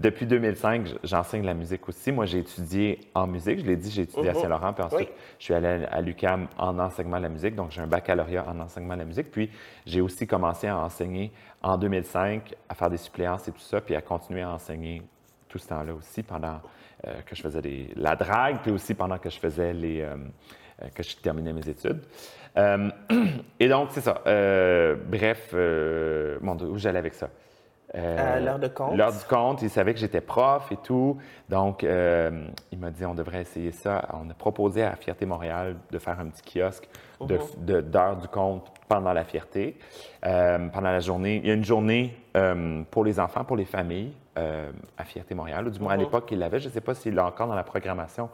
[0.00, 2.10] depuis 2005, j- j'enseigne la musique aussi.
[2.12, 3.60] Moi, j'ai étudié en musique.
[3.60, 5.14] Je l'ai dit, j'ai étudié à Saint-Laurent, puis ensuite, Oui.
[5.38, 7.54] je suis allé à l'UCAM en enseignement de la musique.
[7.54, 9.30] Donc, j'ai un baccalauréat en enseignement de la musique.
[9.30, 9.50] Puis,
[9.86, 11.30] j'ai aussi commencé à enseigner
[11.62, 15.02] en 2005, à faire des suppléances et tout ça, puis à continuer à enseigner
[15.48, 16.60] tout ce temps-là aussi pendant
[17.06, 20.00] euh, que je faisais des- la drague, puis aussi pendant que je faisais les.
[20.02, 20.16] euh,
[20.82, 22.00] euh, que je terminais mes études.
[22.56, 22.90] Euh,
[23.60, 24.22] et donc, c'est ça.
[25.06, 25.54] Bref,
[26.42, 27.28] mon Dieu, où j'allais avec ça?
[27.96, 28.96] Euh, l'heure de compte.
[28.96, 31.18] L'heure du compte, il savait que j'étais prof et tout.
[31.48, 34.06] Donc, euh, il m'a dit on devrait essayer ça.
[34.12, 36.88] On a proposé à Fierté Montréal de faire un petit kiosque
[37.20, 39.76] de- de- d'heures du compte pendant la fierté,
[40.24, 41.40] euh, pendant la journée.
[41.42, 44.12] Il y a une journée euh, pour les enfants, pour les familles
[44.96, 45.66] à Fierté Montréal.
[45.66, 46.60] Ou du moins, à l'époque, il l'avait.
[46.60, 48.30] Je ne sais pas s'il l'a encore dans la programmation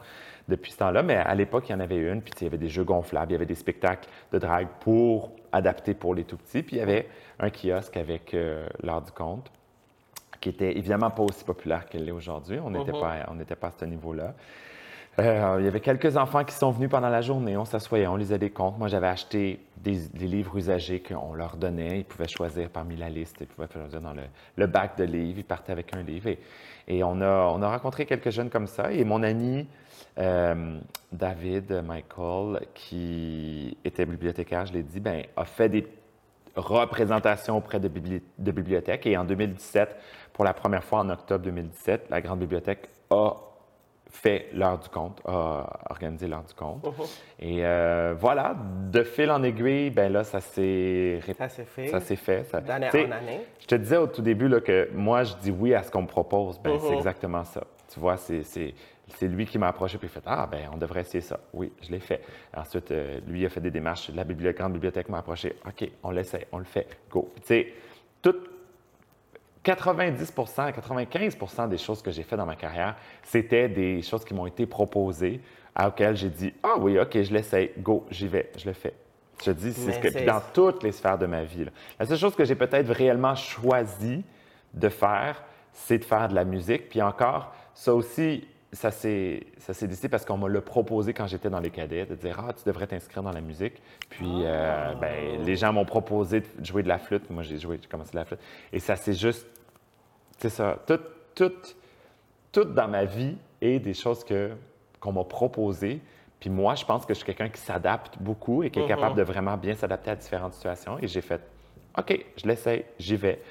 [0.47, 2.21] depuis ce temps-là, mais à l'époque, il y en avait une.
[2.21, 5.31] Puis, il y avait des jeux gonflables, il y avait des spectacles de drague pour
[5.51, 6.63] adapter pour les tout petits.
[6.63, 7.07] Puis, il y avait
[7.39, 9.51] un kiosque avec euh, l'heure du compte
[10.39, 12.59] qui était évidemment pas aussi populaire qu'elle l'est aujourd'hui.
[12.59, 14.35] On n'était pas, on n'était pas à ce niveau-là.
[15.19, 17.57] Euh, il y avait quelques enfants qui sont venus pendant la journée.
[17.57, 18.77] On s'assoyait, on lisait des comptes.
[18.77, 21.99] Moi, j'avais acheté des, livres usagés qu'on leur donnait.
[21.99, 23.37] Ils pouvaient choisir parmi la liste.
[23.41, 25.39] Ils pouvaient choisir dans le, bac de livres.
[25.39, 26.29] Ils partaient avec un livre.
[26.87, 28.91] Et, on, a, on a rencontré quelques jeunes comme ça.
[28.91, 29.67] Et mon ami
[30.19, 30.79] euh,
[31.11, 35.87] David Michael, qui était bibliothécaire, je l'ai dit, ben, a fait des
[36.55, 39.05] représentation auprès de, bibli- de bibliothèques.
[39.05, 39.95] Et en 2017,
[40.33, 43.33] pour la première fois en octobre 2017, la Grande Bibliothèque a
[44.09, 46.85] fait l'heure du compte, a organisé l'heure du compte.
[47.39, 48.55] Et euh, voilà,
[48.91, 51.87] de fil en aiguille, ben là, ça s'est Ça s'est fait.
[51.87, 52.43] Ça s'est fait.
[52.45, 53.41] ça- D'année en année.
[53.59, 56.01] Je te disais au tout début là, que moi, je dis oui à ce qu'on
[56.03, 56.59] me propose.
[56.59, 56.93] Ben, c'est Mhm.
[56.97, 57.61] exactement ça.
[57.93, 58.73] Tu vois, c'est, c'est,
[59.15, 61.39] c'est lui qui m'a approché puis il fait Ah, ben, on devrait essayer ça.
[61.53, 62.21] Oui, je l'ai fait.
[62.55, 64.09] Ensuite, euh, lui a fait des démarches.
[64.15, 65.55] La bibli- grande bibliothèque m'a approché.
[65.65, 66.87] OK, on l'essaie, on le fait.
[67.09, 67.31] Go.
[67.37, 67.73] Tu sais,
[68.21, 68.35] tout
[69.67, 74.47] 90% 95% des choses que j'ai fait dans ma carrière, c'était des choses qui m'ont
[74.47, 75.41] été proposées,
[75.75, 78.93] à auxquelles j'ai dit Ah oui, OK, je l'essaye, go, j'y vais, je le fais.
[79.39, 80.07] Je te dis, c'est ce que.
[80.07, 81.65] Puis dans toutes les sphères de ma vie.
[81.65, 81.71] là.
[81.99, 84.23] La seule chose que j'ai peut-être réellement choisi
[84.73, 86.89] de faire, c'est de faire de la musique.
[86.89, 89.43] Puis encore, ça aussi, ça s'est
[89.83, 92.63] décidé parce qu'on me l'a proposé quand j'étais dans les cadets, de dire Ah, tu
[92.65, 93.79] devrais t'inscrire dans la musique.
[94.09, 97.29] Puis euh, ben, les gens m'ont proposé de jouer de la flûte.
[97.29, 98.39] Moi, j'ai joué, j'ai commencé de la flûte.
[98.73, 99.45] Et ça s'est juste
[100.37, 100.77] c'est ça.
[100.85, 100.99] Tout,
[101.35, 101.51] tout,
[102.51, 104.51] tout dans ma vie est des choses que,
[104.99, 106.01] qu'on m'a proposées.
[106.39, 109.15] Puis moi, je pense que je suis quelqu'un qui s'adapte beaucoup et qui est capable
[109.15, 110.97] de vraiment bien s'adapter à différentes situations.
[111.01, 111.41] Et j'ai fait,
[111.97, 113.41] OK, je l'essaye, j'y vais.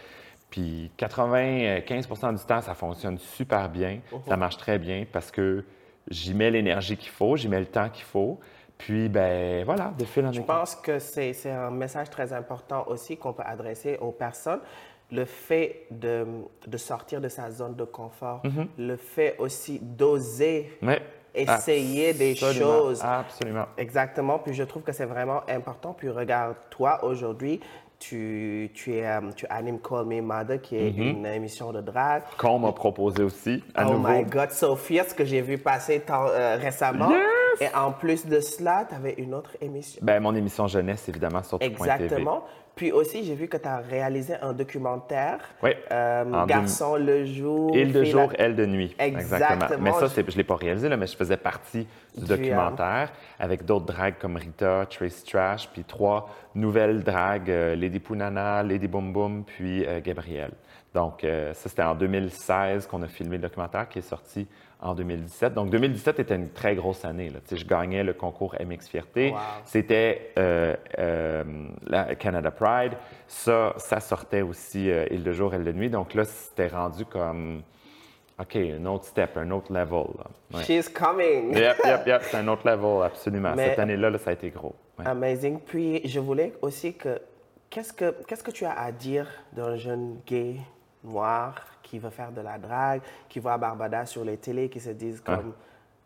[0.51, 4.01] Puis 95% du temps, ça fonctionne super bien.
[4.29, 5.64] Ça marche très bien parce que
[6.09, 8.38] j'y mets l'énergie qu'il faut, j'y mets le temps qu'il faut.
[8.79, 10.46] Puis, ben voilà, de fil en Je aiguille.
[10.46, 14.61] pense que c'est c'est un message très important aussi qu'on peut adresser aux personnes.
[15.12, 16.26] Le fait de,
[16.66, 18.66] de sortir de sa zone de confort, Mm-hmm.
[18.78, 20.70] le fait aussi d'oser
[21.34, 23.02] essayer des choses.
[23.04, 23.66] Absolument.
[23.76, 24.38] Exactement.
[24.38, 25.92] Puis je trouve que c'est vraiment important.
[25.96, 27.60] Puis regarde, toi, aujourd'hui,
[27.98, 32.22] tu, tu, es, euh, tu animes Call Me Mother, qui est une émission de drague.
[32.36, 34.08] Qu'on m'a proposé aussi, à oh nouveau.
[34.08, 37.12] my God, Sophia, ce que j'ai vu passer tant- euh, récemment.
[37.60, 40.00] Et en plus de cela, tu avais une autre émission.
[40.02, 41.56] Ben, mon émission jeunesse, évidemment, sur.
[41.62, 42.44] Exactement.
[42.76, 45.38] Puis aussi, j'ai vu que tu as réalisé un documentaire.
[45.62, 45.70] Oui.
[45.90, 47.74] Euh, Garçon le jour.
[47.74, 48.94] Il de jour, la- elle de nuit.
[48.98, 49.80] Exactement.
[49.80, 53.12] Mais ça, je ne l'ai pas réalisé, là, mais je faisais partie du, Du, documentaire
[53.38, 58.88] avec d'autres dragues comme Rita, Trace Trash, puis trois nouvelles dragues, euh, Lady Punana, Lady
[58.88, 60.52] Boom Boom, puis euh, Gabrielle.
[60.92, 64.46] Donc, euh, ça, c'était en 2016 qu'on a filmé le documentaire qui est sorti
[64.80, 65.54] en 2017.
[65.54, 67.30] Donc, 2017 était une très grosse année.
[67.30, 67.40] Là.
[67.50, 69.30] Je gagnais le concours MX Fierté.
[69.30, 69.38] Wow.
[69.64, 71.44] C'était euh, euh,
[71.86, 72.92] la Canada Pride.
[73.26, 75.90] Ça, ça sortait aussi euh, Il de jour, elle de nuit.
[75.90, 77.62] Donc là, c'était rendu comme,
[78.38, 80.06] OK, un autre step, un autre level.
[80.52, 80.62] Ouais.
[80.64, 81.56] She's coming.
[81.56, 83.54] Yep, yep, yep, c'est un autre level, absolument.
[83.56, 84.74] Mais- Cette année-là, là, ça a été gros.
[84.98, 85.06] Ouais.
[85.06, 85.58] Amazing.
[85.60, 87.20] Puis, je voulais aussi que.
[87.68, 90.56] Qu'est-ce que, qu'est-ce que tu as à dire d'un jeune gay
[91.02, 91.54] noir
[91.87, 95.20] qui veut faire de la drague, qui voit Barbada sur les télés, qui se disent
[95.20, 95.55] comme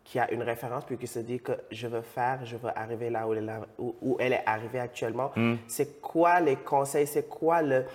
[0.03, 3.09] qui a une référence, puis qui se dit que je veux faire, je veux arriver
[3.09, 5.31] là où elle, est là- où- où elle est arrivée actuellement.
[5.35, 5.55] Hmm.
[5.67, 7.07] C'est quoi les conseils?
[7.07, 7.85] C'est quoi le...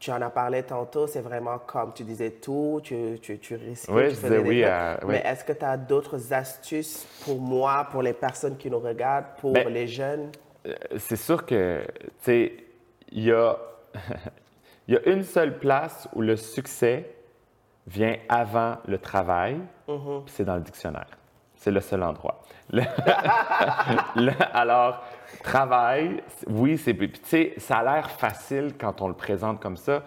[0.00, 3.90] Tu en as parlé tantôt, c'est vraiment comme tu disais tout, tu, tu, tu risquais,
[3.92, 5.08] Oui, tu je faisais des oui oui.
[5.08, 9.26] Mais est-ce que tu as d'autres astuces pour moi, pour les personnes qui nous regardent,
[9.40, 10.30] pour Ben, les jeunes?
[10.66, 12.52] Euh, c'est sûr que, tu sais,
[13.12, 13.56] il y a,
[14.88, 17.13] il y a une seule place où le succès
[17.86, 19.60] vient avant le travail,
[20.24, 21.06] puis c'est dans le dictionnaire.
[21.56, 22.42] C'est le seul endroit.
[22.70, 22.82] Le-
[24.16, 25.02] le- alors,
[25.42, 26.94] travail, oui, c'est.
[26.94, 30.02] Puis, tu sais, ça a l'air facile quand on le présente comme ça.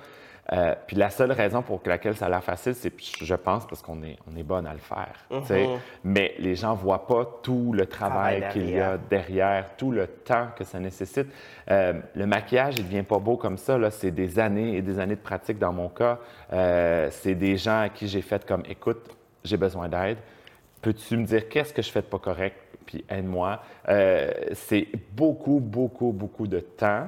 [0.53, 3.81] Euh, puis la seule raison pour laquelle ça a l'air facile, c'est, je pense, parce
[3.81, 5.13] qu'on est, on est bonne à le faire.
[5.45, 5.67] sais.
[6.03, 10.47] Mais les gens voient pas tout le travail, qu'il y a derrière, tout le temps
[10.55, 11.27] que ça nécessite.
[11.69, 13.77] Euh, le maquillage, il devient pas beau comme ça.
[13.91, 16.19] C'est des années et des années de pratique dans mon cas.
[16.53, 20.17] Euh, c'est des gens à qui j'ai fait comme, écoute, j'ai besoin d'aide.
[20.81, 22.55] Peux-tu me dire qu'est-ce que je fais de pas correct?
[22.85, 23.59] Puis aide-moi.
[24.53, 27.07] C'est beaucoup, beaucoup, beaucoup de temps.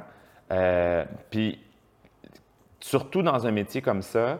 [1.30, 1.60] Puis
[2.80, 4.39] surtout dans un métier comme ça,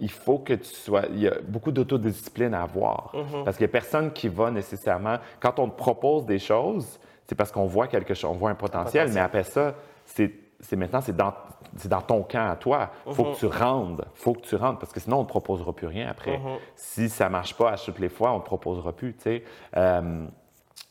[0.00, 1.04] il faut que tu sois.
[1.10, 3.12] Il y a beaucoup d'autodiscipline à avoir.
[3.44, 5.18] Parce qu'il n'y a personne qui va nécessairement.
[5.40, 8.54] Quand on te propose des choses, c'est parce qu'on voit quelque chose, on voit un
[8.54, 10.32] potentiel, mais après ça, c'est.
[10.72, 12.90] maintenant, c'est dans, ton camp à toi.
[13.06, 14.04] Il faut que tu rendes.
[14.14, 16.40] faut que tu rendes, parce que sinon, on ne te proposera plus rien après.
[16.74, 19.14] Si ça ne marche pas à toutes les fois, on ne te proposera plus.
[19.14, 19.44] tu sais.
[19.76, 20.26] Euh,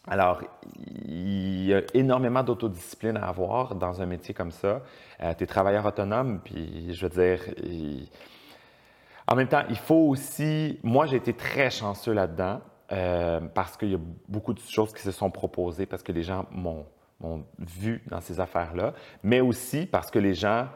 [0.08, 0.42] alors,
[1.08, 4.84] il y a énormément d'autodiscipline à avoir dans un métier comme ça.
[5.20, 7.42] tu es travailleur autonome, puis je veux dire,
[9.28, 10.80] en même temps, il faut aussi.
[10.84, 15.02] Moi, j'ai été très chanceux là-dedans euh, parce qu'il y a beaucoup de choses qui
[15.02, 16.86] se sont proposées, parce que les gens m'ont
[17.58, 18.94] vu dans ces affaires-là,
[19.24, 20.68] mais aussi parce que les gens.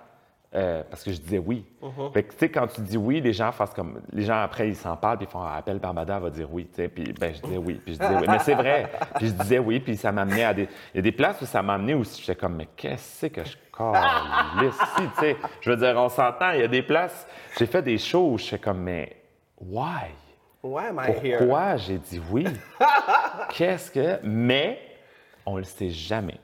[0.55, 1.63] Euh, parce que je disais oui.
[2.11, 4.01] Fait que, tu sais, quand tu dis oui, les gens fassent comme.
[4.11, 6.65] Les gens, après, ils s'en parlent, puis ils font ah, Appel Barbada va dire oui.
[6.65, 6.87] tu sais.
[6.87, 7.79] Puis, ben, je disais oui.
[7.85, 8.25] Puis je disais oui.
[8.27, 8.91] Mais c'est vrai.
[9.15, 10.67] Puis je disais oui, puis ça m'amenait à des.
[10.93, 13.43] Il y a des places où ça m'a amené où j'étais comme, mais qu'est-ce que
[13.43, 15.37] je calisse ici, tu sais.
[15.61, 17.27] Je veux dire, on s'entend, il y a des places.
[17.57, 19.17] J'ai fait des shows où je suis comme, mais
[19.61, 20.07] why?
[20.63, 21.37] Why am I here?
[21.37, 22.45] Pourquoi j'ai dit oui?
[23.49, 24.19] Qu'est-ce que.
[24.23, 24.79] Mais
[25.45, 26.39] on le sait jamais.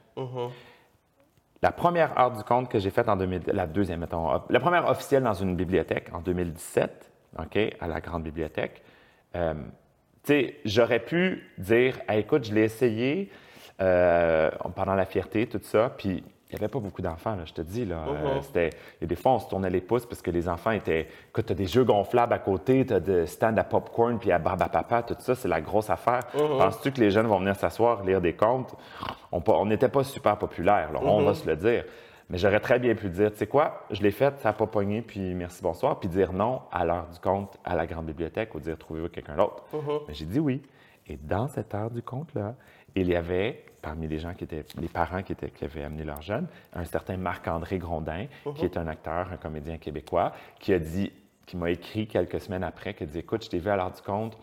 [1.65, 4.87] La première heure du compte que j'ai faite en 2000, la deuxième, mettons, la première
[4.87, 8.83] officielle dans une bibliothèque en 2017, OK, à la grande bibliothèque,
[9.35, 9.61] euh, tu
[10.25, 13.31] sais, j'aurais pu dire, écoute, je l'ai essayé
[13.81, 17.61] euh, pendant la fierté, tout ça, puis il n'y avait pas beaucoup d'enfants, je te
[17.61, 17.85] dis.
[17.85, 18.05] Là,
[18.37, 20.47] Euh, c'était, il y a des fois, on se tournait les pouces parce que les
[20.47, 21.07] enfants étaient.
[21.29, 24.31] Écoute, tu as des jeux gonflables à côté, tu as des stands à popcorn puis
[24.31, 26.21] à barbe à papa, tout ça, c'est la grosse affaire.
[26.59, 28.75] Penses-tu que les jeunes vont venir s'asseoir, lire des contes?
[29.31, 31.83] On n'était pas super populaire, on va se le dire.
[32.29, 34.65] Mais j'aurais très bien pu dire, tu sais quoi, je l'ai fait, ça n'a pas
[34.65, 38.55] pogné, puis merci, bonsoir, puis dire non à l'heure du compte à la grande bibliothèque
[38.55, 39.63] ou dire trouvez-vous quelqu'un d'autre.
[40.07, 40.61] Mais j'ai dit oui.
[41.07, 42.55] Et dans cette heure du compte-là,
[42.95, 46.03] il y avait, parmi les gens qui étaient, les parents qui, étaient, qui avaient amené
[46.03, 50.79] leurs jeunes, un certain Marc-André Grondin, qui est un acteur, un comédien québécois, qui a
[50.79, 51.11] dit,
[51.45, 53.91] qui m'a écrit quelques semaines après, qui a dit, écoute, je t'ai vu à l'heure
[53.91, 54.37] du compte,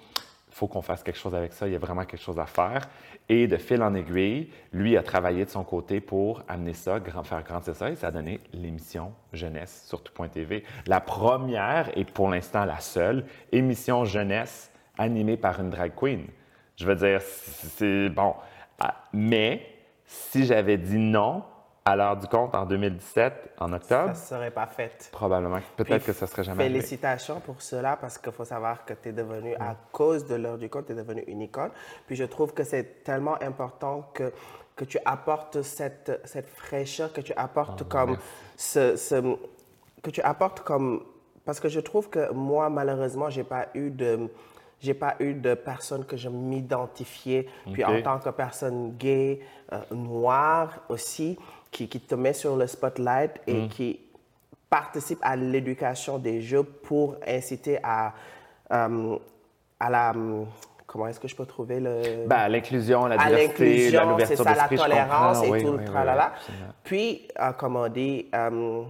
[0.48, 2.44] il faut qu'on fasse quelque chose avec ça, il y a vraiment quelque chose à
[2.46, 2.88] faire.
[3.29, 7.25] Et de fil en aiguille, lui a travaillé de son côté pour amener ça, grand-
[7.25, 10.62] faire grandir ça, et ça a donné l'émission Jeunesse sur tout.tv.
[10.87, 16.27] La première, et pour l'instant la seule, émission jeunesse animée par une drag queen.
[16.76, 18.35] Je veux dire, c'est bon.
[18.80, 19.66] Ah, Mais
[20.06, 21.44] si j'avais dit non
[21.85, 25.08] à l'heure du compte en 2017, en Ça octobre, ne serait pas fait.
[25.11, 26.78] probablement, peut-être que ça serait jamais arrivé.
[26.78, 30.58] Félicitations pour cela parce qu'il faut savoir que tu es devenu, à cause de l'heure
[30.58, 31.70] du compte, tu es devenu une icône.
[32.06, 34.32] Puis je trouve que c'est tellement important que,
[34.76, 38.16] que tu apportes cette, cette fraîcheur, que tu apportes comme
[38.56, 39.37] ce, ce-
[40.02, 41.04] que tu apportes comme
[41.44, 44.28] parce que je trouve que moi malheureusement j'ai pas eu de
[44.82, 49.40] j'ai pas eu de personne que je m'identifiais puis en tant que personne gay
[49.72, 51.38] euh, noire aussi
[51.70, 54.00] qui, qui te met sur le spotlight et qui
[54.68, 58.12] participe à l'éducation des jeux pour inciter à,
[58.72, 59.16] euh,
[59.78, 60.12] à la...
[60.86, 62.26] Comment est-ce que je peux trouver le...
[62.26, 65.78] Ben, l'inclusion, la à diversité, l'ouverture ça, la d'esprit, je tolérance et Oui, tout oui,
[65.78, 66.32] le tralala.
[66.48, 66.54] oui.
[66.84, 68.82] Puis, euh, comme on dit, euh,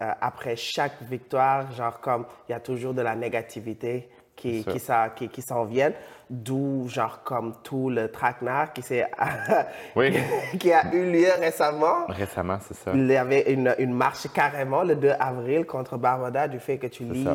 [0.00, 4.08] euh, après chaque victoire, genre comme il y a toujours de la négativité
[4.38, 5.94] qui, qui, ça- qui, qui s'en viennent,
[6.30, 9.10] d'où genre comme tout le traquenard qui, s'est-
[9.96, 10.14] Oui.
[10.60, 12.06] qui a eu lieu récemment.
[12.08, 12.92] Récemment, c'est ça.
[12.94, 16.86] Il y avait une, une marche carrément le 2 avril contre Barbada du fait que
[16.86, 17.26] tu lis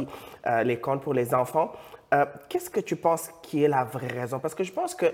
[0.47, 1.71] euh, les contes pour les enfants.
[2.13, 4.39] Euh, Qu'est-ce que tu penses qui est la vraie raison?
[4.39, 5.07] Parce que je pense que,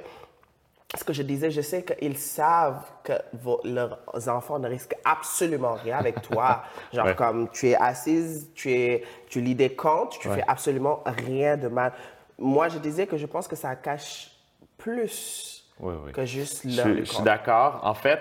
[0.98, 5.74] ce que je disais, je sais qu'ils savent que vos- leurs enfants ne risquent absolument
[5.74, 6.64] rien avec toi.
[6.94, 7.16] Genre Ouais.
[7.16, 10.36] comme tu es assise, tu, es, tu lis des contes, tu Ouais.
[10.38, 11.94] fais absolument rien de mal.
[12.40, 14.32] Moi, je disais que je pense que ça cache
[14.78, 16.12] plus Oui, oui.
[16.12, 17.82] que juste Je, leur suis- je suis d'accord.
[17.84, 18.20] En fait,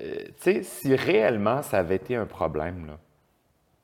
[0.00, 2.96] euh, tu sais, si réellement ça avait été un problème,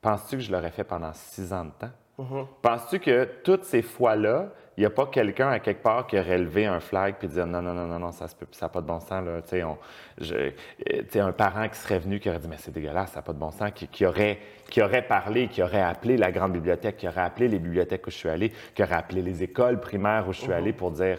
[0.01, 1.90] penses-tu que je l'aurais fait pendant six ans de temps?
[2.18, 2.46] Mm-hmm.
[2.61, 6.38] Penses-tu que toutes ces fois-là, il n'y a pas quelqu'un à quelque part qui aurait
[6.38, 8.27] levé un flag puis dire non, non, non, non, non, ça
[8.61, 9.25] n'a pas de bon sens.
[9.25, 9.42] Là.
[9.42, 9.79] Tu sais, on-
[10.18, 10.51] je- euh,
[10.88, 13.22] tu sais, un parent qui serait venu qui aurait dit mais c'est dégueulasse, ça n'a
[13.22, 14.38] pas de bon sens, qui, qui aurait,
[14.70, 18.11] qui aurait parlé, qui aurait appelé la grande bibliothèque, qui aurait appelé les bibliothèques où
[18.11, 21.18] je suis allé, qui aurait appelé les écoles primaires où je suis allé pour dire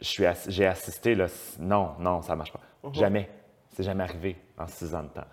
[0.00, 1.26] je suis ass- j'ai assisté, là,
[1.60, 2.60] non, non, ça ne marche pas.
[2.92, 3.28] Jamais.
[3.72, 5.26] C'est jamais arrivé en six ans de temps.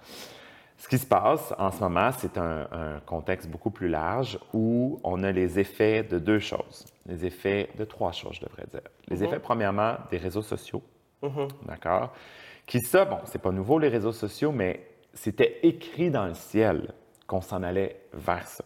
[0.81, 4.99] Ce qui se passe en ce moment, c'est un, un contexte beaucoup plus large où
[5.03, 6.87] on a les effets de deux choses.
[7.05, 8.81] Les effets de trois choses, je devrais dire.
[9.07, 10.81] Les effets, premièrement, des réseaux sociaux.
[11.67, 12.13] D'accord?
[12.65, 16.95] Qui, ça, bon, c'est pas nouveau, les réseaux sociaux, mais c'était écrit dans le ciel
[17.27, 18.65] qu'on s'en allait vers ça.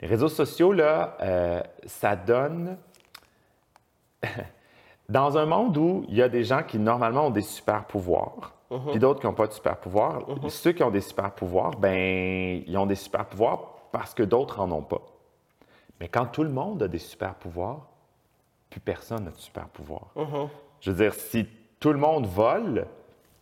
[0.00, 2.76] Les réseaux sociaux, là, euh, ça donne
[5.08, 8.55] dans un monde où il y a des gens qui normalement ont des super pouvoirs,
[8.68, 12.62] puis d'autres qui n'ont pas de super pouvoirs, ceux qui ont des super pouvoirs, ben
[12.66, 15.02] ils ont des super pouvoirs parce que d'autres en ont pas.
[16.00, 17.86] Mais quand tout le monde a des super pouvoirs,
[18.70, 20.08] plus personne n'a de super pouvoir.
[20.80, 21.46] Je veux dire, si
[21.80, 22.86] tout le monde vole,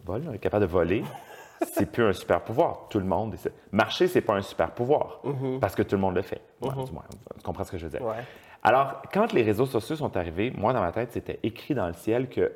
[0.05, 1.03] vole, est capable de voler,
[1.73, 2.87] c'est plus un super pouvoir.
[2.89, 3.35] Tout le monde.
[3.73, 5.21] Marcher, c'est pas un super pouvoir
[5.61, 6.43] parce que tout le monde le fait.
[6.61, 7.05] Ouais, du moins,
[7.37, 8.07] tu comprends ce que je veux dire?
[8.07, 8.23] Ouais.
[8.63, 11.93] Alors, quand les réseaux sociaux sont arrivés, moi, dans ma tête, c'était écrit dans le
[11.93, 12.53] ciel que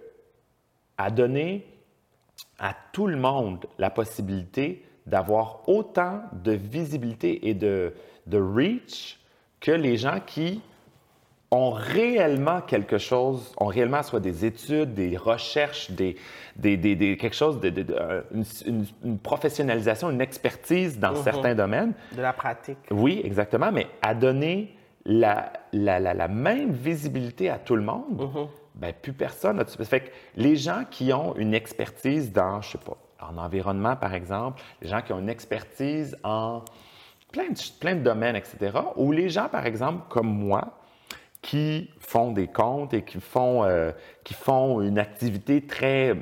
[0.97, 1.67] à donner
[2.59, 7.95] à tout le monde la possibilité d'avoir autant de visibilité et de,
[8.27, 9.19] de reach
[9.61, 10.61] que les gens qui
[11.51, 16.17] ont réellement quelque chose, ont réellement soit des études, des recherches, des,
[16.57, 20.99] des, des- des- quelque chose, de, de- de- euh, une, une- une professionnalisation, une expertise
[20.99, 21.95] dans certains domaines.
[22.15, 22.77] De la pratique.
[22.91, 28.29] Oui, exactement, mais à donner la, la, la- la même visibilité à tout le monde,
[28.79, 29.63] ben, plus personne.
[29.67, 33.97] Ça fait que les gens qui ont une expertise dans, je sais pas, en environnement,
[33.97, 36.63] par exemple, les gens qui ont une expertise en
[37.33, 40.79] plein de, plein de domaines, etc., ou les gens, par exemple, comme moi,
[41.43, 43.93] qui font des comptes et qui font, euh,
[44.25, 46.17] qui font une activité très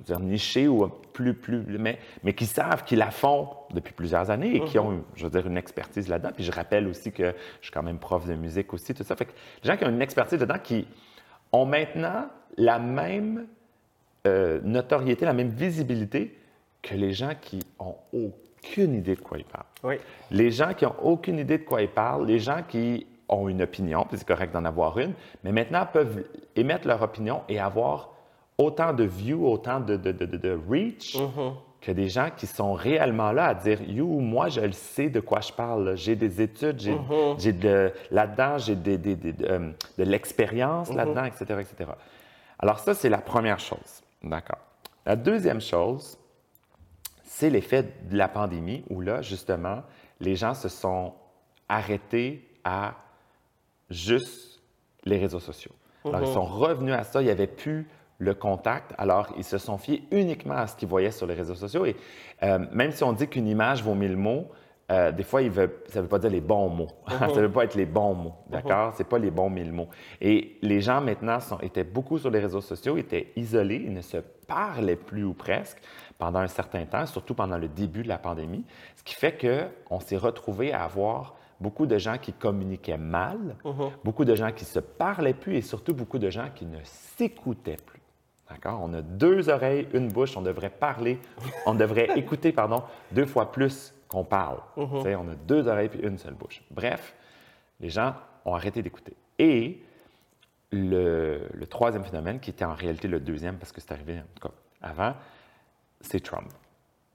[0.00, 4.56] dire, nichée ou plus, plus, mais, mais qui savent qu'ils la font depuis plusieurs années
[4.56, 6.30] et qui ont, je veux dire, une expertise là-dedans.
[6.34, 9.14] Puis je rappelle aussi que je suis quand même prof de musique aussi, tout ça.
[9.14, 10.86] Fait que les gens qui ont une expertise là-dedans qui
[11.52, 13.46] ont maintenant la même
[14.26, 16.38] euh, notoriété, la même visibilité
[16.80, 19.64] que les gens qui ont aucune idée de quoi ils parlent.
[19.84, 19.96] Oui.
[20.30, 23.62] Les gens qui n'ont aucune idée de quoi ils parlent, les gens qui ont une
[23.62, 25.12] opinion, puis c'est correct d'en avoir une,
[25.42, 26.24] mais maintenant peuvent
[26.56, 28.10] émettre leur opinion et avoir
[28.58, 31.16] autant de views, autant de, de, de, de- de reach
[31.82, 35.20] que des gens qui sont réellement là à dire You, moi, je le sais de
[35.20, 35.96] quoi je parle.
[35.96, 36.92] J'ai des études, j'ai
[37.38, 41.90] j'ai de là-dedans, j'ai des, des- des- de, euh, de l'expérience là-dedans, etc., etc.
[42.58, 44.02] Alors, ça, c'est la première chose.
[44.22, 44.60] D'accord.
[45.04, 46.16] La deuxième chose,
[47.24, 49.82] c'est l'effet de la pandémie où là, justement,
[50.20, 51.12] les gens se sont
[51.68, 52.94] arrêtés à
[53.90, 54.60] juste
[55.04, 55.72] les réseaux sociaux.
[56.04, 57.88] Alors, ils sont revenus à ça, il n'y avait plus
[58.22, 61.56] le contact, alors ils se sont fiés uniquement à ce qu'ils voyaient sur les réseaux
[61.56, 61.84] sociaux.
[61.84, 61.96] Et
[62.42, 64.46] euh, même si on dit qu'une image vaut mille mots,
[64.90, 66.88] euh, des fois, il veut- ça ne veut pas dire les bons mots.
[67.08, 68.92] ça ne veut pas être les bons mots, d'accord?
[68.96, 69.88] C'est pas les bons mille mots.
[70.20, 74.02] Et les gens maintenant sont, étaient beaucoup sur les réseaux sociaux, étaient isolés, ils ne
[74.02, 75.78] se parlaient plus ou presque
[76.18, 78.64] pendant un certain temps, surtout pendant le début de la pandémie,
[78.96, 79.36] ce qui fait
[79.88, 83.38] qu'on s'est retrouvé à avoir beaucoup de gens qui communiquaient mal,
[84.04, 87.76] beaucoup de gens qui se parlaient plus et surtout beaucoup de gens qui ne s'écoutaient
[87.86, 88.01] plus.
[88.52, 88.80] D'accord?
[88.82, 91.18] On a deux oreilles, une bouche, on devrait parler,
[91.64, 94.58] on devrait écouter, pardon, deux fois plus qu'on parle.
[95.02, 96.62] Sais, On a deux oreilles puis une seule bouche.
[96.70, 97.14] Bref,
[97.80, 99.16] les gens ont arrêté d'écouter.
[99.38, 99.82] Et
[100.70, 104.38] le, le troisième phénomène, qui était en réalité le deuxième, parce que c'est arrivé en
[104.38, 105.14] tout cas avant,
[106.02, 106.50] c'est Trump.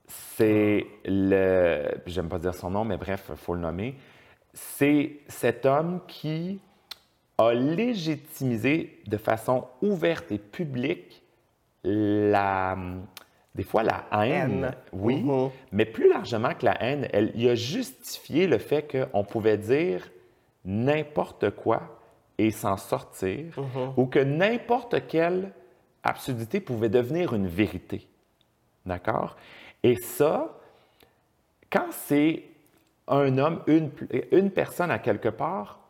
[0.08, 2.00] C'est le.
[2.06, 3.94] J'aime pas dire son nom, mais bref, il faut le nommer.
[4.54, 6.60] C'est cet homme qui
[7.36, 11.22] a légitimisé de façon ouverte et publique
[11.92, 12.76] la,
[13.54, 14.74] des fois la haine, Haine.
[14.92, 15.50] oui, Mhm.
[15.72, 20.08] mais plus largement que la haine, elle, il a justifié le fait qu'on pouvait dire
[20.64, 21.98] n'importe quoi
[22.36, 23.58] et s'en sortir,
[23.96, 25.52] ou que n'importe quelle
[26.04, 28.06] absurdité pouvait devenir une vérité.
[28.86, 29.36] D'accord?
[29.82, 30.56] Et ça,
[31.70, 32.44] quand c'est
[33.08, 33.90] un homme, une,
[34.30, 35.80] une personne à quelque part,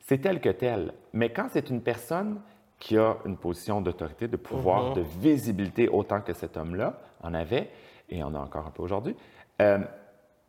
[0.00, 0.92] c'est tel que tel.
[1.12, 2.40] Mais quand c'est une personne
[2.78, 7.70] qui a une position d'autorité, de pouvoir, de visibilité autant que cet homme-là en avait,
[8.08, 9.16] et en a encore un peu aujourd'hui,
[9.60, 9.78] euh,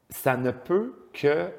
[0.09, 1.51] ça ne peut que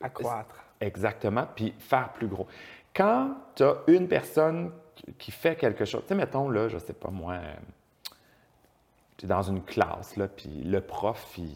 [0.00, 0.64] Accroître.
[0.80, 2.46] Exactement, puis faire plus gros.
[2.94, 4.70] Quand tu as une personne
[5.18, 6.02] qui fait quelque chose.
[6.02, 7.54] Tu sais, mettons, là, je sais pas moi, euh,
[9.16, 11.50] tu es dans une classe, là, puis le prof, il,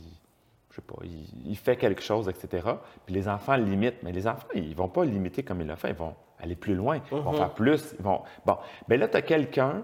[0.70, 2.66] je sais pas, il, il fait quelque chose, etc.
[3.04, 5.90] Puis les enfants limitent, mais les enfants, ils vont pas limiter comme il l'a fait,
[5.90, 8.22] ils vont aller plus loin, ils vont faire plus, ils vont...
[8.44, 9.82] Bon, mais là, tu as quelqu'un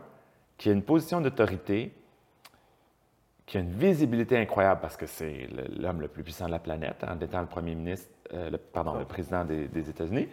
[0.56, 1.94] qui a une position d'autorité,
[3.46, 5.48] qui a une visibilité incroyable parce que c'est
[5.78, 8.94] l'homme le plus puissant de la planète, en étant le premier ministre, euh, le- pardon,
[8.94, 10.28] le président des, des États-Unis,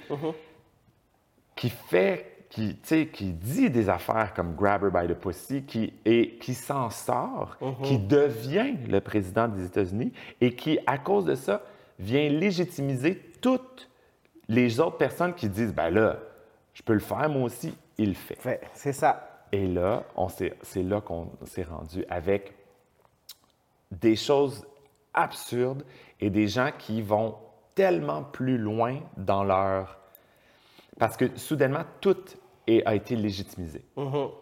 [1.55, 5.63] qui fait, qui, tu sais, qui dit des affaires comme grab her by the pussy,
[5.63, 10.11] qui, et qui s'en sort, qui devient le président des États-Unis
[10.41, 11.61] et qui, à cause de ça,
[11.99, 13.89] vient légitimiser toutes
[14.47, 16.17] les autres personnes qui disent, ben là,
[16.73, 18.35] je peux le faire, moi aussi, il le fait.
[18.39, 19.29] Fait, C'est ça.
[19.51, 20.03] Et là,
[20.61, 22.53] c'est là qu'on s'est rendu avec
[23.91, 24.65] des choses
[25.13, 25.83] absurdes
[26.19, 27.35] et des gens qui vont
[27.75, 29.97] tellement plus loin dans leur...
[30.99, 32.17] Parce que soudainement, tout
[32.67, 33.85] est- a été légitimisé.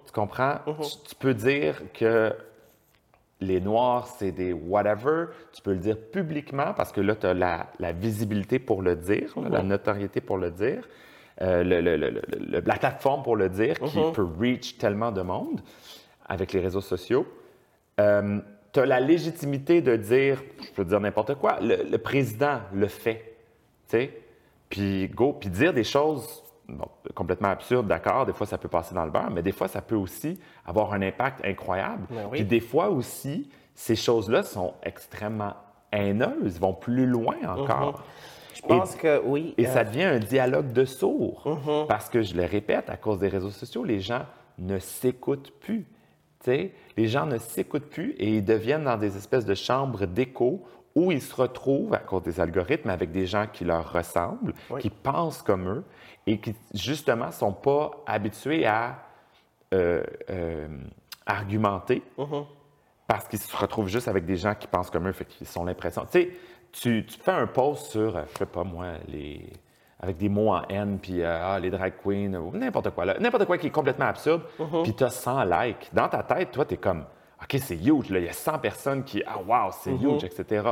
[0.06, 0.60] Tu comprends?
[0.84, 2.36] Tu, tu peux dire que
[3.42, 5.26] les Noirs, c'est des whatever.
[5.52, 8.96] Tu peux le dire publiquement parce que là, tu as la, la visibilité pour le
[8.96, 10.88] dire, la notoriété pour le dire,
[11.42, 15.12] euh, le- le- le- le- le- la plateforme pour le dire qui peut reach tellement
[15.12, 15.62] de monde
[16.26, 17.26] avec les réseaux sociaux.
[18.00, 18.40] Euh,
[18.72, 22.88] tu as la légitimité de dire, je peux dire n'importe quoi, le, le président le
[22.88, 23.36] fait.
[23.90, 24.18] Tu sais?
[24.70, 28.96] Puis go, puis dire des choses bon, complètement absurdes, d'accord, des fois ça peut passer
[28.96, 32.08] dans le beurre, mais des fois ça peut aussi avoir un impact incroyable.
[32.10, 32.40] Ben oui.
[32.40, 35.54] Puis des fois aussi, ces choses-là sont extrêmement
[35.92, 38.04] haineuses, vont plus loin encore.
[38.54, 39.54] Je pense que oui.
[39.58, 41.86] Et euh, ça devient un dialogue de sourds.
[41.88, 44.26] Parce que, je le répète, à cause des réseaux sociaux, les gens
[44.60, 45.86] ne s'écoutent plus.
[46.44, 50.06] Tu sais, les gens ne s'écoutent plus et ils deviennent dans des espèces de chambres
[50.06, 50.64] d'écho
[50.96, 54.82] où ils se retrouvent, à cause des algorithmes, avec des gens qui leur ressemblent, Oui.
[54.82, 55.84] qui pensent comme eux
[56.28, 59.00] et qui, justement, ne sont pas habitués à
[59.74, 60.68] euh, euh,
[61.26, 62.04] argumenter
[63.08, 65.66] parce qu'ils se retrouvent juste avec des gens qui pensent comme eux, fait qu'ils sont
[65.66, 66.06] l'impression.
[66.12, 66.32] Tu sais,
[66.72, 69.52] tu, fais un post sur, euh, je sais pas moi, les
[70.00, 73.46] avec des mots en haine, puis euh, ah, les drag queens, ou n'importe quoi, n'importe
[73.46, 74.42] quoi qui est complètement absurde,
[74.84, 75.90] puis tu as 100 likes.
[75.94, 77.06] Dans ta tête, toi, tu es comme,
[77.44, 80.64] OK, c'est huge, là, il y a 100 personnes qui, ah, wow, c'est huge, etc.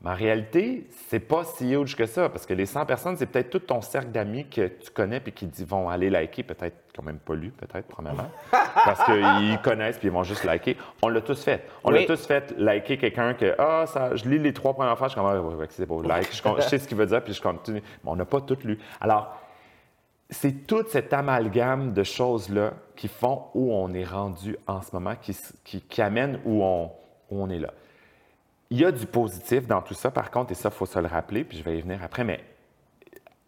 [0.00, 3.26] Mais en réalité, c'est pas si huge que ça, parce que les 100 personnes, c'est
[3.26, 7.02] peut-être tout ton cercle d'amis que tu connais puis qui vont aller liker, peut-être quand
[7.02, 10.76] même pas lu, peut-être, premièrement, parce qu'ils connaissent puis ils vont juste liker.
[11.02, 11.64] On l'a tous fait.
[11.82, 12.00] On Oui.
[12.00, 15.12] l'a tous fait liker quelqu'un que, ah, ça, je lis les trois premières fois, je
[15.14, 17.22] suis comme, ah, ouais, ouais, c'est beau, like, je, je sais ce qu'il veut dire,
[17.22, 17.82] puis je continue.
[18.04, 18.78] Mais on n'a pas tout lu.
[19.00, 19.36] Alors,
[20.30, 25.14] c'est tout cet amalgame de choses-là qui font où on est rendu en ce moment,
[25.20, 26.86] qui, s- qui, qui amène où on,
[27.30, 27.72] où on est là.
[28.70, 30.98] Il y a du positif dans tout ça, par contre, et ça, il faut se
[30.98, 32.40] le rappeler, puis je vais y venir après, mais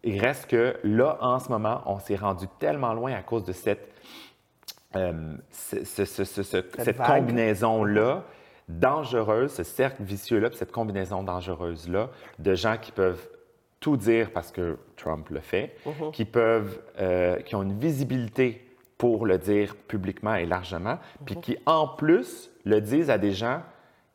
[0.03, 3.51] il reste que là, en ce moment, on s'est rendu tellement loin à cause de
[3.53, 3.87] cette,
[4.95, 8.23] euh, ce- ce- ce- ce- ce- cette combinaison-là
[8.67, 12.09] dangereuse, ce cercle vicieux-là, cette combinaison dangereuse-là
[12.39, 13.27] de gens qui peuvent
[13.81, 15.75] tout dire parce que Trump le fait,
[16.13, 18.65] qui peuvent, euh, qui ont une visibilité
[18.97, 23.61] pour le dire publiquement et largement, puis qui en plus le disent à des gens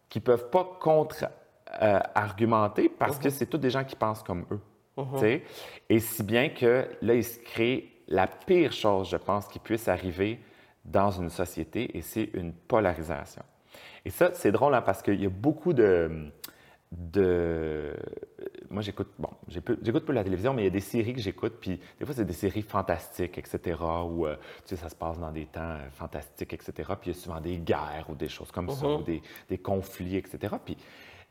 [0.09, 4.61] qui peuvent pas contre-argumenter parce que c'est tous des gens qui pensent comme eux.
[5.91, 9.89] Et si bien que là, il se crée la pire chose, je pense, qui puisse
[9.89, 10.41] arriver
[10.85, 13.43] dans une société, et c'est une polarisation.
[14.05, 16.31] Et ça, c'est drôle hein, parce qu'il y a beaucoup de.
[16.93, 17.95] de...
[18.71, 19.09] Moi, j'écoute.
[19.19, 22.05] Bon, j'écoute peu la télévision, mais il y a des séries que j'écoute, puis des
[22.05, 24.37] fois, c'est des séries fantastiques, etc., où, euh,
[24.67, 27.21] tu sais, ça se passe dans des temps euh, fantastiques, etc., puis il y a
[27.21, 30.55] souvent des guerres ou des choses comme ça, ou des, des conflits, etc.
[30.65, 30.77] Puis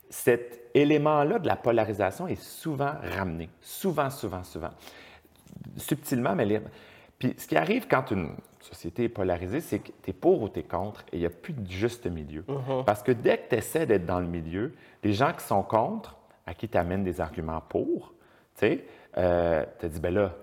[0.10, 3.50] cet élément-là de la polarisation est souvent ramené.
[3.62, 4.72] Souvent, souvent, souvent
[5.78, 6.62] subtilement, mais.
[7.18, 10.50] Puis ce qui arrive quand une société est polarisée, c'est que tu es pour ou
[10.50, 12.44] tu es contre et il n'y a plus de juste milieu.
[12.86, 14.74] Parce que dès que tu essaies d'être dans le milieu,
[15.04, 18.14] les gens qui sont contre, à qui tu amènes des arguments pour,
[18.58, 18.86] tu sais,
[19.18, 20.34] euh, te dis, ben là,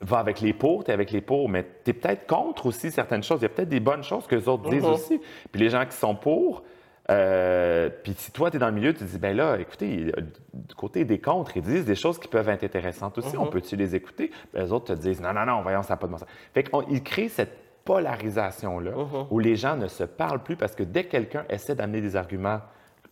[0.00, 2.90] va avec les pour, tu es avec les pour, mais tu es peut-être contre aussi
[2.90, 3.40] certaines choses.
[3.40, 5.20] Il y a peut-être des bonnes choses que les autres disent aussi.
[5.52, 6.62] Puis les gens qui sont pour,
[7.10, 10.12] euh, puis si toi, tu es dans le milieu, tu te dis, ben là, écoutez,
[10.54, 13.36] du côté des contre, ils disent des choses qui peuvent être intéressantes aussi.
[13.36, 14.30] On peut-tu les écouter?
[14.54, 16.28] Ben, les autres te disent, non, non, non, voyons, ça n'a pas de bon sens.
[16.54, 18.92] Fait qu'ils créent cette polarisation-là
[19.30, 22.14] où les gens ne se parlent plus parce que dès que quelqu'un essaie d'amener des
[22.14, 22.60] arguments,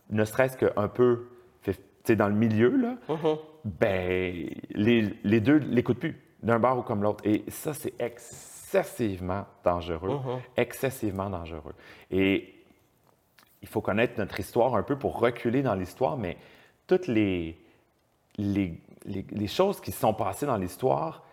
[0.09, 1.27] ne serait-ce qu'un peu,
[2.03, 2.95] tu dans le milieu, là,
[3.65, 7.23] ben, les, les deux l'écoutent plus, d'un bord ou comme l'autre.
[7.27, 10.09] Et ça, c'est excessivement dangereux.
[10.57, 11.73] Excessivement dangereux.
[12.11, 12.55] Et
[13.61, 16.37] il faut connaître notre histoire un peu pour reculer dans l'histoire, mais
[16.87, 17.57] toutes les,
[18.37, 21.23] les, les- les choses qui se sont passées dans l'histoire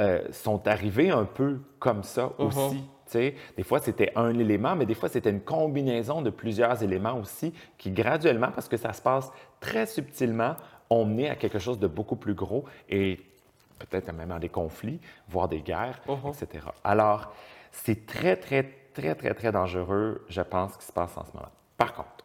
[0.00, 2.84] euh, sont arrivés un peu comme ça aussi.
[3.18, 7.52] Des fois, c'était un élément, mais des fois, c'était une combinaison de plusieurs éléments aussi
[7.78, 10.56] qui, graduellement, parce que ça se passe très subtilement,
[10.90, 13.20] ont mené à quelque chose de beaucoup plus gros et
[13.78, 16.66] peut-être même à des conflits, voire des guerres, etc.
[16.84, 17.32] Alors,
[17.70, 21.32] c'est très, très, très, très, très dangereux, je pense, ce qui se passe en ce
[21.32, 21.48] moment.
[21.76, 22.24] Par contre,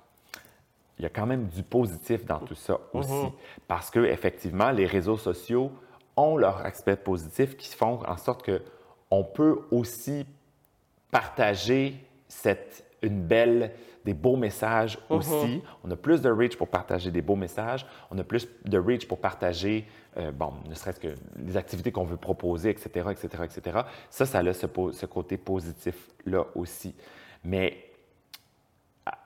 [1.00, 3.28] il y a quand même du positif dans tout ça aussi.
[3.68, 5.72] Parce que effectivement, les réseaux sociaux
[6.16, 8.62] ont leur aspect positif qui font en sorte que
[9.12, 10.26] on peut aussi
[11.12, 11.96] partager
[12.28, 13.72] cette, une belle,
[14.06, 15.62] des beaux messages aussi.
[15.84, 17.86] On a plus de reach pour partager des beaux messages.
[18.10, 19.86] On a plus de reach pour partager,
[20.16, 23.80] euh, bon, ne serait-ce que les activités qu'on veut proposer, etc., etc., etc.
[24.10, 26.96] Ça, ça a ce, ce côté positif-là aussi.
[27.44, 27.88] Mais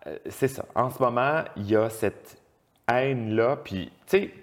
[0.08, 0.66] euh, c'est ça.
[0.74, 2.42] En ce moment, il y a cette
[2.88, 3.58] haine-là.
[3.58, 4.34] Puis, tu sais,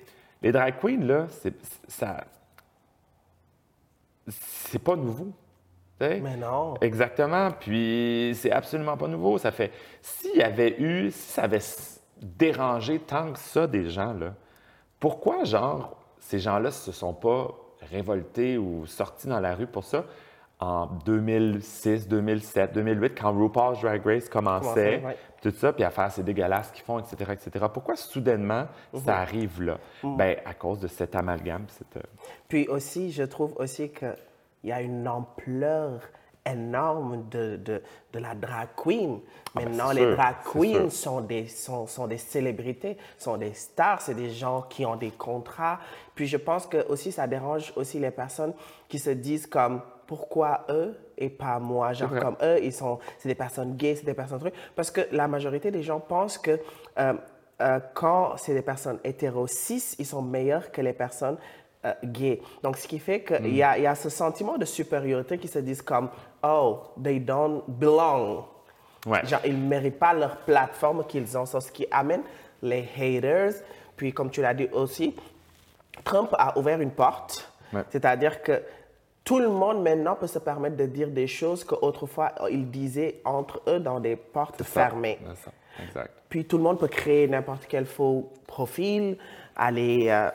[0.42, 1.54] les drag queens, là, c'est,
[1.88, 2.24] ça.
[4.28, 5.32] C'est pas nouveau.
[6.00, 6.74] Mais non.
[6.80, 7.50] Exactement.
[7.50, 9.38] Puis, c'est absolument pas nouveau.
[9.38, 9.72] Ça fait.
[10.02, 11.10] S'il y avait eu.
[11.10, 11.60] Si ça avait
[12.20, 14.34] dérangé tant que ça des gens, là,
[15.00, 17.48] pourquoi, genre, ces gens-là se sont pas
[17.90, 20.04] révoltés ou sortis dans la rue pour ça
[20.60, 25.16] en 2006, 2007, 2008, quand RuPaul's Drag Race commençait, ouais.
[25.40, 27.66] tout ça, puis à faire ces dégueulasses qu'ils font, etc., etc.
[27.72, 29.00] Pourquoi soudainement Mhm.
[29.04, 29.78] ça arrive là?
[30.02, 31.64] Ben, à cause de cet amalgame.
[31.68, 32.00] cette, euh,
[32.48, 33.92] Puis aussi, je trouve aussi
[34.60, 36.00] qu'il y a une ampleur
[36.50, 37.82] énorme de, de,
[38.12, 39.20] de la drag queen.
[39.20, 43.54] Ah ben, Maintenant, les sûr, drag queens sont des, sont, sont des célébrités, sont des
[43.54, 45.78] stars, c'est des gens qui ont des contrats.
[46.14, 48.54] Puis je pense que aussi ça dérange aussi les personnes
[48.88, 51.92] qui se disent comme pourquoi eux et pas moi?
[51.92, 55.02] Genre comme eux ils sont c'est des personnes gays c'est des personnes trucs parce que
[55.12, 56.58] la majorité des gens pensent que
[56.98, 57.14] euh,
[57.60, 61.36] euh, quand c'est des personnes hétéro cis ils sont meilleurs que les personnes
[61.88, 64.64] euh, gays donc ce qui fait qu'il y, a, il y a ce sentiment de
[64.64, 66.10] supériorité qui se disent comme
[66.42, 68.44] oh they don't belong
[69.06, 69.24] Ouais.
[69.26, 71.46] Genre, ils ne méritent pas leur plateforme qu'ils ont.
[71.46, 72.22] C'est ce qui amène
[72.62, 73.52] les haters.
[73.96, 75.14] Puis, comme tu l'as dit aussi,
[76.04, 77.50] Trump a ouvert une porte.
[77.72, 77.82] Ouais.
[77.90, 78.62] C'est-à-dire que
[79.24, 83.60] tout le monde maintenant peut se permettre de dire des choses qu'autrefois ils disaient entre
[83.68, 85.18] eux dans des portes fermées.
[85.20, 85.50] C'est ça.
[85.84, 86.10] Exact.
[86.28, 89.18] Puis tout le monde peut créer n'importe quel faux profil,
[89.54, 90.30] aller euh,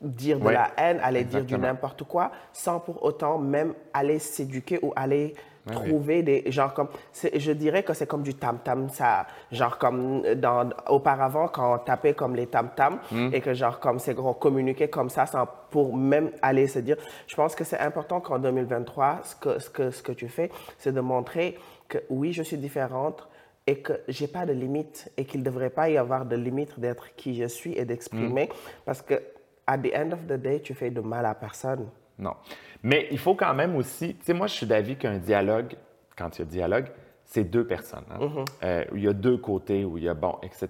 [0.00, 4.18] dire de Ouais, la haine, aller dire du n'importe quoi, sans pour autant même aller
[4.18, 5.34] s'éduquer ou aller
[5.66, 6.88] Ouais, trouver des genre comme
[7.22, 11.78] je dirais que c'est comme du tam tam ça genre comme dans auparavant quand on
[11.78, 13.28] tapait comme les tam tam Hmm.
[13.34, 16.96] et que genre comme c'est qu'on communiquait comme ça sans pour même aller se dire
[17.26, 20.50] je pense que c'est important qu'en 2023 ce que ce que ce que tu fais
[20.78, 23.28] c'est de montrer que oui je suis différente
[23.66, 26.80] et que j'ai pas de limite et qu'il ne devrait pas y avoir de limite
[26.80, 28.52] d'être qui je suis et d'exprimer Mm.
[28.86, 29.20] parce que
[29.68, 31.86] at the end of the day tu fais de mal à personne.
[32.18, 32.34] Non.
[32.82, 35.74] Mais il faut quand même aussi, tu sais, moi, je suis d'avis qu'un dialogue,
[36.16, 36.86] quand il y a dialogue,
[37.24, 38.04] c'est deux personnes.
[38.10, 38.18] hein.
[38.20, 38.44] Mm-hmm.
[38.64, 40.66] Euh, il y a deux côtés, où il y a bon, etc.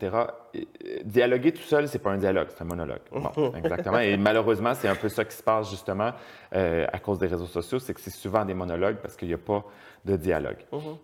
[0.55, 3.01] Et, euh, Dialoguer tout seul, c'est pas un dialogue, c'est un monologue.
[3.13, 3.57] Bon, Mm-hmm.
[3.57, 3.99] exactement.
[4.01, 6.11] Et malheureusement, c'est un peu ça qui se passe justement
[6.55, 9.35] euh, à cause des réseaux sociaux, c'est que c'est souvent des monologues parce qu'il n'y
[9.35, 9.65] a pas
[10.05, 10.59] de dialogue.
[10.73, 10.97] Mm-hmm.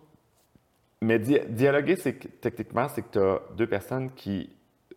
[1.01, 4.49] Mais di- dialoguer, c'est que, techniquement, c'est que tu as deux personnes qui,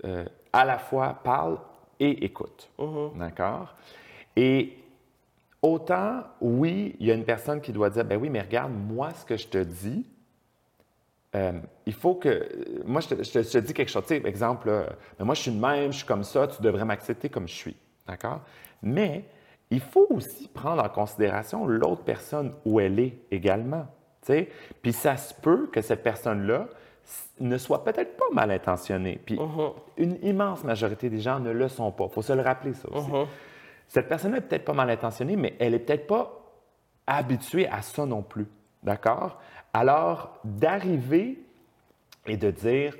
[0.04, 1.58] euh, à la fois, parlent
[2.00, 2.68] et écoutent.
[3.16, 3.74] D'accord?
[4.36, 4.76] Et
[5.62, 9.10] autant, oui, il y a une personne qui doit dire, ben oui, mais regarde, moi,
[9.12, 10.06] ce que je te dis,
[11.34, 11.52] euh,
[11.86, 12.28] il faut que.
[12.28, 14.04] euh, Moi, je te, je te- je te dis quelque chose.
[14.06, 14.86] Tu sais, exemple, là,
[15.18, 17.54] Ben, moi, je suis de même, je suis comme ça, tu devrais m'accepter comme je
[17.54, 17.76] suis.
[18.06, 18.40] D'accord?
[18.82, 19.24] Mais
[19.70, 23.86] il faut aussi prendre en considération l'autre personne où elle est également.
[24.22, 24.48] tu sais?
[24.80, 26.68] Puis ça se peut que cette personne-là
[27.40, 29.20] ne soit peut-être pas mal intentionnée.
[29.24, 29.38] Puis
[29.96, 32.04] une immense majorité des gens ne le sont pas.
[32.04, 33.10] Il faut se le rappeler, ça aussi.
[33.88, 36.32] Cette personne-là est peut-être pas mal intentionnée, mais elle est peut-être pas
[37.06, 38.46] habituée à ça non plus.
[38.82, 39.38] D'accord?
[39.72, 41.38] Alors, d'arriver
[42.26, 42.94] et de dire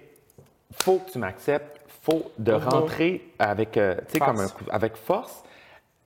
[0.72, 5.42] faut que tu m'acceptes, faut de rentrer avec, euh, comme un avec force,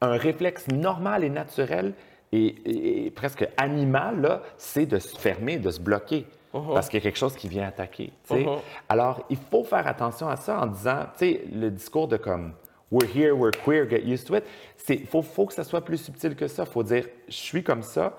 [0.01, 1.95] un réflexe normal et naturel
[2.33, 6.27] et, et- et presque animal, c'est de se fermer, de se bloquer.
[6.53, 8.13] Parce qu'il y a quelque chose qui vient attaquer.
[8.25, 8.47] sais.
[8.89, 12.53] Alors, il faut faire attention à ça en disant, tu sais, le discours de comme
[12.91, 14.45] We're here, we're queer, get used to it.
[14.91, 16.65] Il faut, faut que ça soit plus subtil que ça.
[16.65, 18.13] Il faut dire Je suis comme ça,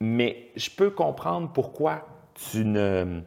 [0.00, 3.20] mais je peux comprendre pourquoi tu ne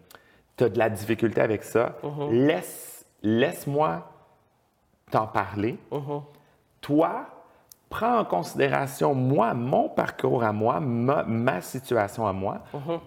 [0.60, 1.96] as de la difficulté avec ça.
[2.32, 4.08] Laisse, laisse-moi
[5.12, 5.78] t'en parler.
[6.82, 7.26] Toi,
[7.90, 12.60] prends en considération moi, mon parcours à moi, ma, ma situation à moi.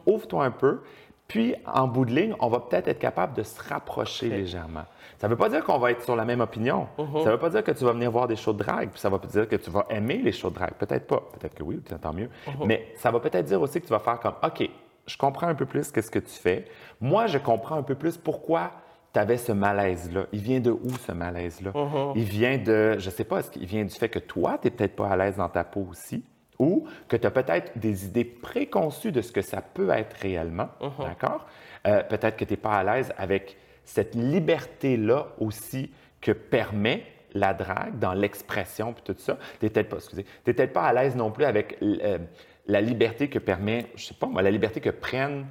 [0.07, 0.83] Ouvre-toi un peu.
[1.29, 4.85] Puis, en bout de ligne, on va peut-être être capable de se rapprocher légèrement.
[5.19, 6.87] Ça ne veut pas dire qu'on va être sur la même opinion.
[6.99, 7.21] Mhm.
[7.21, 9.01] Ça ne veut pas dire que tu vas venir voir des shows de drague, puis
[9.01, 10.75] ça va pas dire que tu vas aimer les shows de drague.
[10.75, 11.23] Peut-être pas.
[11.39, 12.29] Peut-être que oui, ou tant mieux.
[12.47, 12.67] Mhm.
[12.67, 14.69] Mais ça va peut-être dire aussi que tu vas faire comme, OK,
[15.07, 16.67] je comprends un peu plus qu'est-ce que tu fais.
[17.01, 18.71] Moi, je comprends un peu plus pourquoi
[19.13, 20.27] tu avais ce malaise-là.
[20.33, 21.71] Il vient de où, ce malaise-là?
[21.75, 22.13] Mhm.
[22.17, 24.71] Il vient de, je sais pas, est-ce qu'il vient du fait que toi, tu n'es
[24.73, 26.23] peut-être pas à l'aise dans ta peau aussi?
[26.65, 30.69] Ou que tu as peut-être des idées préconçues de ce que ça peut être réellement,
[30.81, 30.91] Mhm.
[31.07, 31.47] d'accord?
[31.87, 35.91] Euh, peut-être que tu n'es pas à l'aise avec cette liberté-là aussi
[36.21, 37.05] que permet
[37.35, 39.37] la drague dans l'expression puis tout ça.
[39.59, 40.25] Tu n'es peut-être pas, excusez,
[40.73, 42.19] pas à l'aise non plus avec euh,
[42.67, 45.45] la liberté que permet, je sais pas moi, la liberté que prennent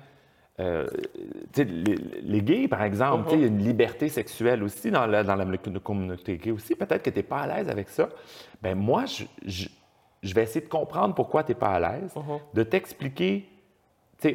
[0.59, 0.87] euh,
[1.57, 5.23] les, les gays, par exemple, sais, il y a une liberté sexuelle aussi dans la,
[5.23, 5.45] dans la
[5.83, 6.75] communauté gay aussi.
[6.75, 8.09] Peut-être que tu n'es pas à l'aise avec ça.
[8.61, 9.69] Ben moi, je, je-
[10.23, 12.13] je vais essayer de comprendre pourquoi tu n'es pas à l'aise,
[12.53, 13.47] de t'expliquer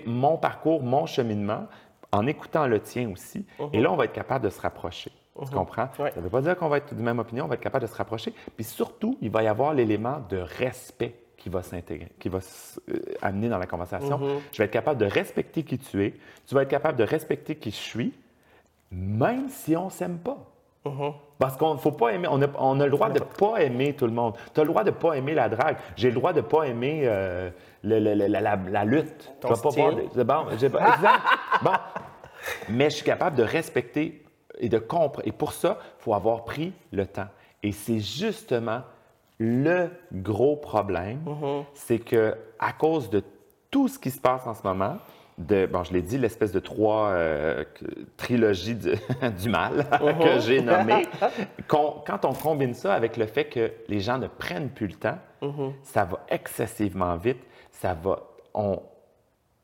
[0.06, 1.66] mon parcours, mon cheminement,
[2.12, 3.46] en écoutant le tien aussi.
[3.72, 5.10] Et là, on va être capable de se rapprocher.
[5.44, 5.88] Tu comprends?
[5.98, 6.10] Ouais.
[6.10, 7.86] Ça ne veut pas dire qu'on va être de même opinion, on va être capable
[7.86, 8.34] de se rapprocher.
[8.56, 12.38] Puis surtout, il va y avoir l'élément de respect qui va s'intégrer, qui va
[12.88, 14.18] euh, amener dans la conversation.
[14.52, 16.14] Je vais être capable de respecter qui tu es.
[16.46, 18.12] Tu vas être capable de respecter qui je suis,
[18.90, 20.38] même si on ne s'aime pas.
[21.38, 23.58] Parce qu'on ne faut pas aimer, on a, on a le droit de ne pas
[23.62, 24.34] aimer tout le monde.
[24.54, 25.76] Tu as le droit de ne pas aimer la drague.
[25.96, 27.50] J'ai le droit de ne pas aimer euh,
[27.84, 29.32] le- le- le- la, la- la lutte.
[29.40, 30.00] Ton pas de-
[30.68, 31.22] bon, exact.
[31.62, 31.70] bon.
[32.68, 34.24] Mais je suis capable de respecter
[34.58, 35.22] et de comprendre.
[35.24, 37.28] Et pour ça, il faut avoir pris le temps.
[37.62, 38.82] Et c'est justement
[39.38, 41.20] le gros problème,
[41.74, 43.22] c'est que à cause de
[43.70, 44.96] tout ce qui se passe en ce moment,
[45.38, 47.84] de, bon, je l'ai dit, l'espèce de trois euh, que-
[48.16, 48.90] trilogie du,
[49.40, 49.86] du mal
[50.20, 51.06] que j'ai nommé,
[51.68, 54.94] qu'on- quand on combine ça avec le fait que les gens ne prennent plus le
[54.94, 55.18] temps,
[55.84, 57.38] ça va excessivement vite,
[57.70, 58.18] ça va,
[58.54, 58.80] on,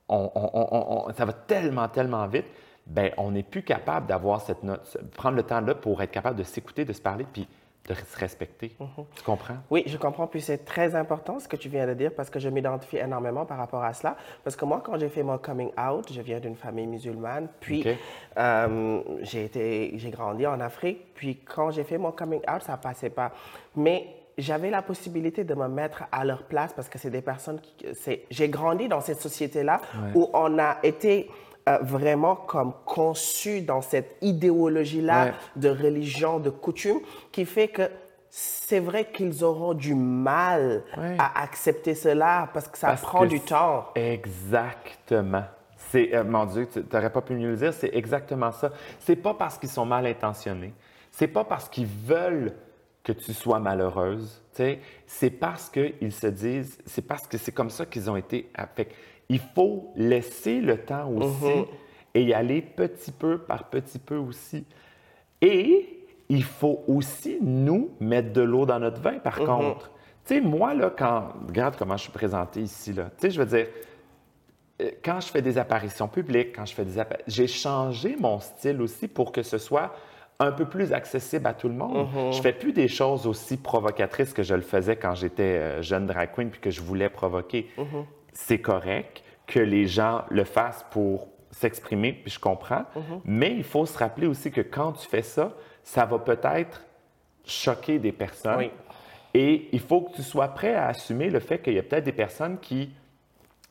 [0.08, 2.46] ça va tellement, tellement vite,
[2.86, 6.36] ben, on n'est plus capable d'avoir cette note, prendre le temps là pour être capable
[6.38, 7.48] de s'écouter, de se parler, puis
[7.88, 8.74] de se respecter.
[9.14, 9.56] Tu comprends?
[9.70, 10.26] Oui, je comprends.
[10.26, 13.44] Puis c'est très important ce que tu viens de dire parce que je m'identifie énormément
[13.44, 14.16] par rapport à cela.
[14.42, 17.48] Parce que moi, quand j'ai fait mon coming out, je viens d'une famille musulmane.
[17.60, 17.84] Puis
[18.38, 21.14] euh, j'ai été, j'ai grandi en Afrique.
[21.14, 23.32] Puis quand j'ai fait mon coming out, ça passait pas.
[23.76, 24.08] Mais
[24.38, 27.86] j'avais la possibilité de me mettre à leur place parce que c'est des personnes qui,
[28.30, 29.80] j'ai grandi dans cette société-là
[30.14, 31.30] où on a été
[31.68, 35.32] euh, vraiment comme conçu dans cette idéologie-là Ouais.
[35.56, 37.00] de religion, de coutume,
[37.32, 37.82] qui fait que
[38.28, 41.16] c'est vrai qu'ils auront du mal Ouais.
[41.18, 43.86] à accepter cela parce que ça Parce prend que du temps.
[43.94, 45.44] Exactement.
[45.76, 48.70] C'est, euh, mon Dieu, tu n'aurais pas pu mieux le dire, c'est exactement ça.
[48.98, 50.74] C'est pas parce qu'ils sont mal intentionnés,
[51.12, 52.52] c'est pas parce qu'ils veulent
[53.04, 54.42] que tu sois malheureuse,
[55.06, 58.50] c'est parce qu'ils se disent, c'est parce que c'est comme ça qu'ils ont été.
[58.74, 58.92] Fait que
[59.28, 61.66] il faut laisser le temps aussi
[62.14, 64.64] et y aller petit peu par petit peu aussi.
[65.40, 69.90] Et il faut aussi, nous, mettre de l'eau dans notre vin, par contre.
[70.24, 71.34] Tu sais, moi, là, quand.
[71.46, 73.10] Regarde comment je suis présenté ici, là.
[73.18, 73.66] Tu sais, je veux dire,
[74.80, 78.80] euh, quand je fais des apparitions publiques, quand je fais des j'ai changé mon style
[78.80, 79.94] aussi pour que ce soit
[80.40, 82.08] un peu plus accessible à tout le monde.
[82.32, 86.06] Je fais plus des choses aussi provocatrices que je le faisais quand j'étais euh, jeune
[86.06, 87.68] drag queen puis que je voulais provoquer.
[88.34, 92.84] C'est correct que les gens le fassent pour s'exprimer, puis je comprends,
[93.24, 96.82] mais il faut se rappeler aussi que quand tu fais ça, ça va peut-être
[97.44, 98.58] choquer des personnes.
[98.58, 98.70] Oui.
[99.34, 102.04] Et il faut que tu sois prêt à assumer le fait qu'il y a peut-être
[102.04, 102.90] des personnes qui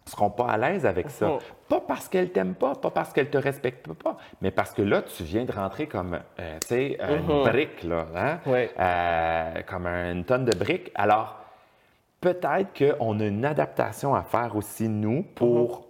[0.06, 1.28] seront pas à l'aise avec ça.
[1.28, 1.40] Mhm.
[1.70, 5.02] Pas parce qu'elles t'aiment pas, pas parce qu'elles te respectent pas, mais parce que là,
[5.02, 8.40] tu viens de rentrer comme, euh, tu sais, une brique, là, hein?
[8.46, 8.68] Mhm.
[8.80, 10.92] Euh, comme une tonne de briques.
[10.96, 11.40] Alors,
[12.24, 15.90] peut-être qu'on a une adaptation à faire aussi, nous, pour,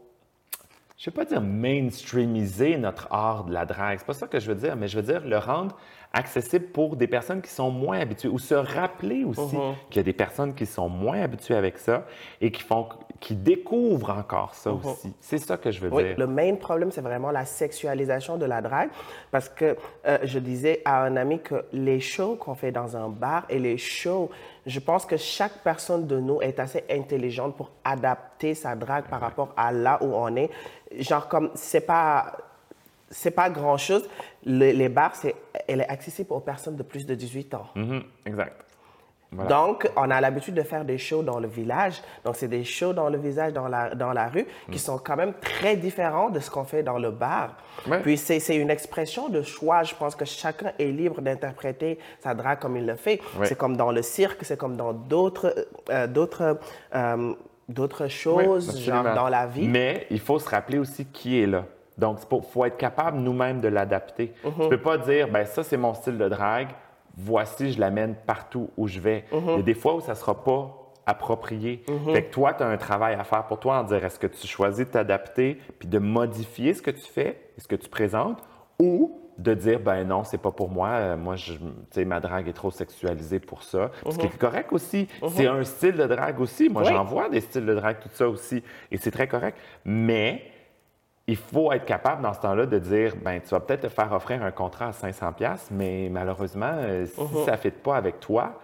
[0.98, 4.00] je ne vais pas dire mainstreamiser notre art de la drague.
[4.00, 5.78] C'est pas ça que je veux dire, mais je veux dire le rendre
[6.14, 9.58] accessible pour des personnes qui sont moins habituées ou se rappeler aussi
[9.90, 12.06] qu'il y a des personnes qui sont moins habituées avec ça
[12.40, 12.88] et qui font
[13.20, 15.14] qui découvrent encore ça aussi.
[15.22, 16.16] C'est ça que je veux Oui, dire.
[16.18, 18.90] le main problème, c'est vraiment la sexualisation de la drague.
[19.32, 23.08] Parce que euh, je disais à un ami que les shows qu'on fait dans un
[23.08, 24.30] bar et les shows,
[24.66, 29.22] je pense que chaque personne de nous est assez intelligente pour adapter sa drague par
[29.22, 30.50] rapport à là où on est.
[31.00, 32.34] Genre, comme, c'est pas.
[33.10, 34.10] C'est pas grand chose.
[34.46, 35.36] Les bars, c'est,
[35.68, 37.68] elle est accessible aux personnes de plus de 18 ans.
[37.76, 38.64] Mhm, exact.
[39.36, 39.50] Voilà.
[39.50, 42.02] Donc, on a l'habitude de faire des shows dans le village.
[42.24, 45.16] Donc, c'est des shows dans le visage, dans la, dans la rue, qui sont quand
[45.16, 47.58] même très différents de ce qu'on fait dans le bar.
[47.88, 48.00] Ouais.
[48.02, 49.84] Puis, c'est c'est une expression de choix.
[49.84, 53.20] Je pense que chacun est libre d'interpréter sa drague comme il le fait.
[53.40, 53.48] Ouais.
[53.48, 55.56] C'est comme dans le cirque, c'est comme dans d'autres
[55.90, 56.60] euh, d'autres
[56.94, 57.34] euh,
[57.68, 59.68] d'autres Oui, choses, genre dans la vie.
[59.68, 61.66] Mais il faut se rappeler aussi qui est là.
[61.98, 64.34] Donc, il faut être capable nous-mêmes de l'adapter.
[64.42, 66.70] Tu ne peux pas dire, ben ça, c'est mon style de drague,
[67.16, 69.26] voici, je l'amène partout où je vais.
[69.32, 70.76] Il y a des fois où ça ne sera pas
[71.06, 71.84] approprié.
[72.14, 74.28] Fait que toi, tu as un travail à faire pour toi en dire, est-ce que
[74.28, 78.42] tu choisis de t'adapter puis de modifier ce que tu fais, ce que tu présentes,
[78.80, 80.90] ou de dire ben non, c'est pas pour moi.
[80.90, 81.60] Euh, moi, je, tu
[81.92, 83.90] sais, ma drague est trop sexualisée pour ça.
[84.10, 85.08] Ce qui est correct aussi.
[85.30, 86.70] C'est un style de drague aussi.
[86.70, 86.90] Moi, Oui.
[86.90, 88.64] j'en vois des styles de drague, tout ça aussi.
[88.92, 89.58] Et c'est très correct.
[89.86, 90.44] Mais
[91.28, 94.12] il faut être capable dans ce temps-là de dire ben tu vas peut-être te faire
[94.12, 98.20] offrir un contrat à 500 pièces mais malheureusement euh, si ça ne fit pas avec
[98.20, 98.60] toi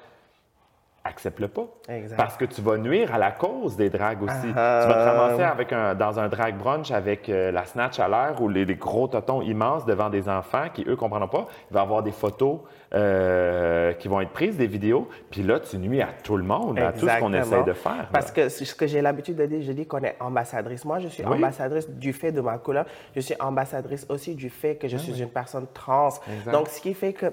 [1.03, 2.17] accepte-le pas Exact.
[2.17, 4.81] parce que tu vas nuire à la cause des dragues aussi Ah.
[4.83, 8.07] tu vas te ramasser avec un, dans un drag brunch avec euh, la snatch à
[8.07, 11.73] l'air ou les, les gros totons immenses devant des enfants qui eux comprendront pas il
[11.73, 12.59] va y avoir des photos
[12.93, 16.79] euh, qui vont être prises des vidéos puis là tu nuis à tout le monde
[16.79, 17.41] à tout ce qu'on Exactement.
[17.61, 18.09] essaie de faire là.
[18.11, 20.85] Parce que ce que j'ai l'habitude de dire, je dis qu'on est ambassadrice.
[20.85, 21.35] Moi, je suis Oui.
[21.37, 22.85] ambassadrice du fait de ma couleur.
[23.15, 26.09] Je suis ambassadrice aussi du fait que je suis une personne trans.
[26.09, 26.51] Ah Exact.
[26.51, 27.27] Donc, ce qui fait que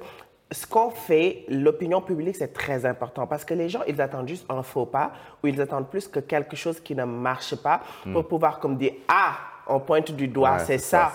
[0.53, 4.47] ce qu'on fait, l'opinion publique, c'est très important parce que les gens, ils attendent juste
[4.49, 7.81] un faux pas ou ils attendent plus que quelque chose qui ne marche pas
[8.13, 9.37] pour pouvoir comme dire «Ah,
[9.67, 10.59] on pointe du doigt, Hmm.
[10.59, 11.13] Ouais, c'est ça.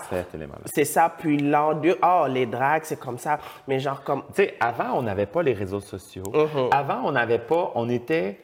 [0.66, 3.38] C'est ça, puis deux, oh, les dragues, c'est comme ça.
[3.66, 4.22] Mais genre comme...
[4.34, 6.24] Tu sais, avant, on n'avait pas les réseaux sociaux.
[6.34, 6.68] Mhm.
[6.70, 8.38] Avant, on n'avait pas, on était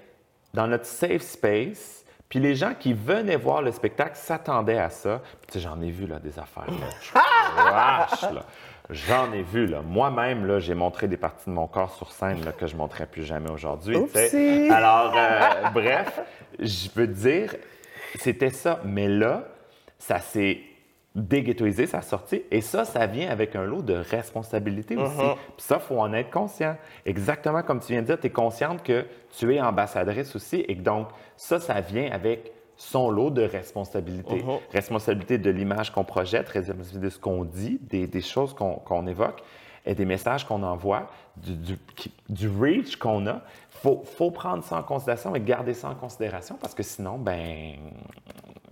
[0.54, 2.04] dans notre safe space.
[2.28, 5.22] Puis les gens qui venaient voir le spectacle s'attendaient à ça.
[5.46, 6.66] Puis j'en ai vu là, des affaires.
[6.66, 6.86] Là.
[8.10, 8.42] Trash, là.
[8.90, 9.66] J'en ai vu.
[9.66, 9.82] là.
[9.82, 12.78] Moi-même, là, j'ai montré des parties de mon corps sur scène là, que je ne
[12.78, 13.96] montrerai plus jamais aujourd'hui.
[14.70, 16.20] Alors, euh, bref,
[16.58, 17.54] je peux te dire,
[18.16, 18.80] c'était ça.
[18.84, 19.44] Mais là,
[19.98, 20.60] ça s'est
[21.14, 22.42] déghettoisé, ça a sorti.
[22.50, 25.16] Et ça, ça vient avec un lot de responsabilité aussi.
[25.56, 26.76] Puis ça, il faut en être conscient.
[27.04, 29.04] Exactement comme tu viens de dire, tu es consciente que
[29.36, 30.64] tu es ambassadrice aussi.
[30.68, 34.44] Et que donc, ça, ça vient avec son lot de responsabilités.
[34.72, 39.42] Responsabilité de l'image qu'on projette, responsabilité de ce qu'on dit, des, des choses qu'on évoque
[39.84, 41.76] et des messages qu'on envoie, du,
[42.28, 43.42] du reach qu'on a.
[43.74, 47.18] Il faut, faut prendre ça en considération et garder ça en considération parce que sinon,
[47.18, 47.74] ben,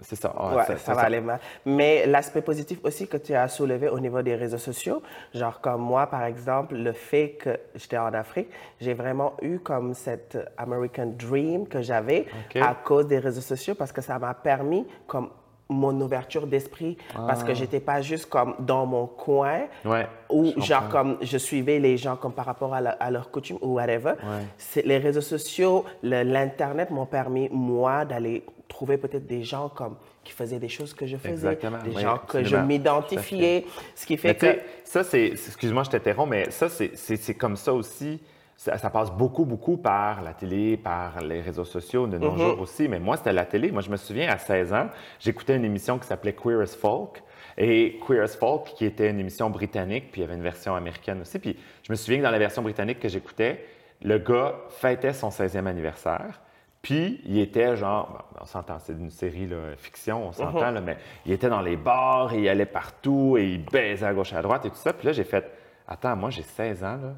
[0.08, 0.32] c'est ça.
[0.54, 1.40] Ouais, c'est- ça va aller mal.
[1.64, 5.02] Mais l'aspect positif aussi que tu as soulevé au niveau des réseaux sociaux,
[5.34, 8.48] genre comme moi, par exemple, le fait que j'étais en Afrique,
[8.80, 12.26] j'ai vraiment eu comme cette American Dream que j'avais
[12.62, 15.28] à cause des réseaux sociaux parce que ça m'a permis comme
[15.68, 19.88] mon ouverture d'esprit parce que j'étais pas juste comme dans mon coin Ah.
[19.88, 23.30] Ouais, ou genre comme je suivais les gens comme par rapport à, la- à leur
[23.30, 24.12] coutume ou whatever.
[24.22, 24.82] Ouais.
[24.84, 30.58] Les réseaux sociaux, l'Internet m'ont permis, moi, d'aller trouver peut-être des gens comme qui faisaient
[30.58, 33.64] des choses que je faisais, Exactement, des oui, gens que je m'identifiais,
[33.94, 34.60] ce qui fait Mais que...
[34.84, 35.26] ça, c'est.
[35.26, 38.20] Excuse-moi, je t'interromps, mais ça, c'est comme ça aussi.
[38.56, 42.38] Ça, ça passe beaucoup, beaucoup par la télé, par les réseaux sociaux de nos Mm-hmm.
[42.38, 42.88] jours aussi.
[42.88, 43.70] Mais moi, c'était la télé.
[43.70, 44.88] Moi, je me souviens, à 16 ans,
[45.20, 47.22] j'écoutais une émission qui s'appelait Queer as Folk.
[47.58, 50.74] Et Queer as Folk, qui était une émission britannique, puis il y avait une version
[50.74, 51.38] américaine aussi.
[51.38, 53.64] Puis je me souviens que dans la version britannique que j'écoutais,
[54.02, 56.40] le gars fêtait son 16e anniversaire.
[56.82, 60.80] Puis, il était genre, bon, on s'entend, c'est une série là, fiction, on s'entend, là,
[60.80, 64.32] mais il était dans les bars, et il allait partout, et il baisait à gauche
[64.32, 64.92] et à droite et tout ça.
[64.92, 65.50] Puis là, j'ai fait,
[65.88, 67.14] attends, moi, j'ai 16 ans, là,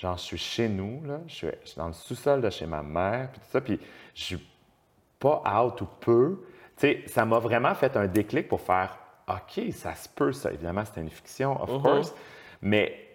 [0.00, 3.30] genre, je suis chez nous, là, je suis, dans le sous-sol de chez ma mère,
[3.30, 3.78] puis tout ça, puis
[4.14, 4.48] je suis
[5.18, 6.40] pas out ou peu.
[6.76, 8.98] Tu sais, ça m'a vraiment fait un déclic pour faire,
[9.28, 10.50] OK, ça se peut, ça.
[10.52, 12.14] Évidemment, c'était une fiction, of course,
[12.62, 13.08] mais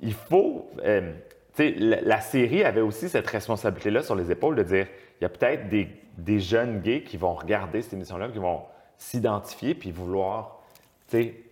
[0.00, 0.70] il faut.
[0.82, 1.12] euh,
[1.54, 4.88] tu sais, la, la série avait aussi cette responsabilité-là sur les épaules de dire
[5.20, 8.62] il y a peut-être des, des jeunes gays qui vont regarder cette émission-là, qui vont
[8.96, 10.62] s'identifier puis vouloir,
[11.08, 11.43] tu sais,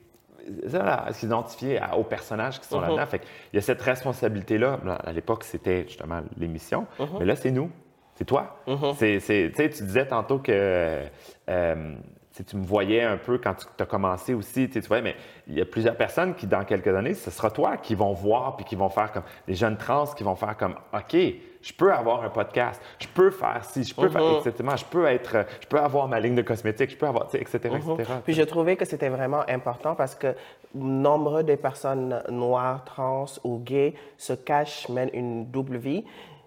[0.66, 3.06] ça, là, s'identifier à- aux personnages qui sont là-dedans.
[3.06, 3.22] Fait
[3.52, 4.80] il y a cette responsabilité-là.
[4.84, 6.86] Là, À l'époque, c'était justement l'émission,
[7.18, 7.70] mais là, c'est nous.
[8.14, 8.58] C'est toi.
[8.94, 11.02] C'est- c'est- tu sais, tu disais tantôt que
[11.48, 11.94] euh,
[12.38, 14.66] sais, tu me voyais un peu quand tu as commencé aussi.
[14.68, 15.14] Tu sais, tu vois, mais
[15.46, 18.56] il y a plusieurs personnes qui, dans quelques années, ce sera toi qui vont voir
[18.56, 21.16] puis qui vont faire comme des jeunes trans qui vont faire comme OK,
[21.62, 24.68] je peux avoir un podcast, je peux faire ci, je peux faire, etc.
[24.76, 27.40] Je peux être, je peux avoir ma ligne de cosmétiques, je peux avoir, tu sais,
[27.40, 28.12] etc., etc.
[28.24, 30.34] Puis je trouvais que c'était vraiment important parce que
[30.74, 36.04] nombreux des personnes noires, trans ou gays se cachent, mènent une double vie.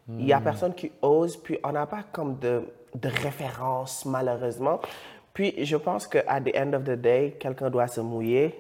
[0.08, 0.28] Il Hmm.
[0.28, 2.62] y a personne qui ose, puis on n'a pas comme de,
[2.94, 4.80] de référence, malheureusement.
[5.36, 8.56] Puis je pense qu'à the end of the day, quelqu'un doit se mouiller.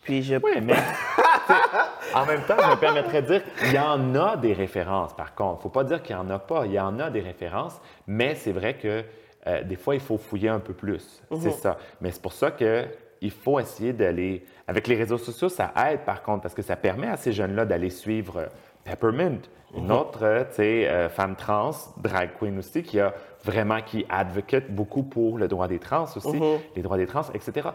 [0.00, 0.36] Puis je...
[0.36, 0.74] Oui, mais
[2.14, 5.34] en même temps, je me permettrais de dire qu'il y en a des références, par
[5.34, 5.56] contre.
[5.56, 6.64] Il ne faut pas dire qu'il n'y en a pas.
[6.64, 9.04] Il y en a des références, mais c'est vrai que
[9.46, 11.22] euh, des fois, il faut fouiller un peu plus.
[11.38, 11.76] C'est ça.
[12.00, 14.46] Mais c'est pour ça qu'il faut essayer d'aller.
[14.66, 17.66] Avec les réseaux sociaux, ça aide, par contre, parce que ça permet à ces jeunes-là
[17.66, 18.46] d'aller suivre euh,
[18.84, 19.40] Peppermint,
[19.76, 23.12] une autre euh, euh, femme trans, drag queen aussi, qui a
[23.44, 26.40] vraiment qui advocate beaucoup pour le droit des trans aussi,
[26.74, 27.68] les droits des trans, etc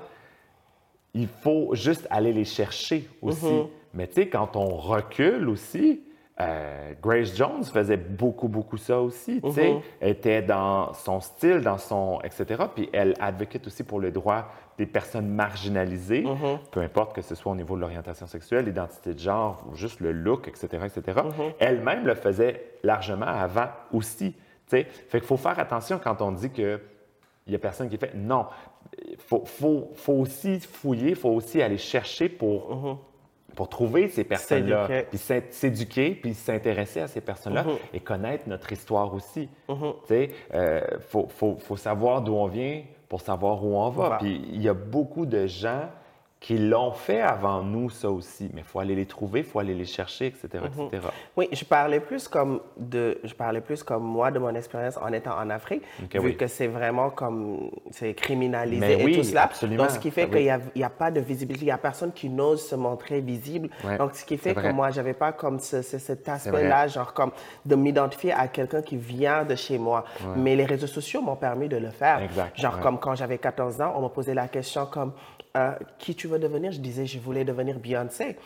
[1.13, 3.45] il faut juste aller les chercher aussi.
[3.45, 3.67] Mm-hmm.
[3.93, 6.01] Mais tu sais, quand on recule aussi,
[6.39, 9.41] euh, Grace Jones faisait beaucoup, beaucoup ça aussi.
[9.41, 9.82] Tu sais, Mm-hmm.
[9.99, 12.20] Elle était dans son style, dans son.
[12.24, 12.63] etc.
[12.74, 14.47] Puis elle advocate aussi pour les droits
[14.78, 16.57] des personnes marginalisées, Mm-hmm.
[16.72, 19.99] peu importe que ce soit au niveau de l'orientation sexuelle, l'identité de genre, ou juste
[19.99, 20.67] le look, etc.
[20.86, 21.22] etc.
[21.59, 24.36] Elle-même le faisait largement avant aussi.
[24.70, 26.80] Fait qu'il faut faire attention quand on dit que
[27.47, 28.13] il n'y a personne qui fait.
[28.15, 28.45] Non.
[29.07, 32.99] Il faut, faut- faut aussi fouiller, il faut aussi aller chercher pour,
[33.55, 34.86] pour trouver ces personnes-là.
[35.09, 35.17] Puis
[35.49, 37.63] s'éduquer, puis s'intéresser à ces personnes-là
[37.93, 39.49] et connaître notre histoire aussi.
[40.07, 44.09] Tu sais, euh, faut, faut- savoir d'où on vient pour savoir où on va.
[44.09, 44.17] Va.
[44.17, 45.89] Puis il y a beaucoup de gens
[46.40, 48.50] qui l'ont fait avant nous, ça aussi.
[48.54, 51.08] Mais il faut aller les trouver, il faut aller les chercher, etc., etc.
[51.36, 55.12] Oui, je parlais plus comme de, je parlais plus comme moi de mon expérience en
[55.12, 55.84] étant en Afrique,
[56.14, 56.38] vu oui.
[56.38, 59.44] que c'est vraiment comme c'est criminalisé Mais et oui, tout cela.
[59.44, 59.84] absolument.
[59.84, 60.46] Donc ce qui fait Ah oui.
[60.50, 63.20] qu'il n'y a, a pas de visibilité, il y a personne qui n'ose se montrer
[63.20, 63.70] visible.
[63.84, 67.14] Ouais, Donc ce qui fait que moi j'avais pas comme ce- ce- cet aspect-là, genre
[67.14, 67.32] comme
[67.66, 70.06] de m'identifier à quelqu'un qui vient de chez moi.
[70.38, 72.22] Mais les réseaux sociaux m'ont permis de le faire.
[72.22, 72.82] Exact, Genre ouais.
[72.82, 75.12] comme quand j'avais 14 ans, on me posait la question comme
[75.97, 78.38] qui tu veux devenir Je disais je voulais devenir Beyoncé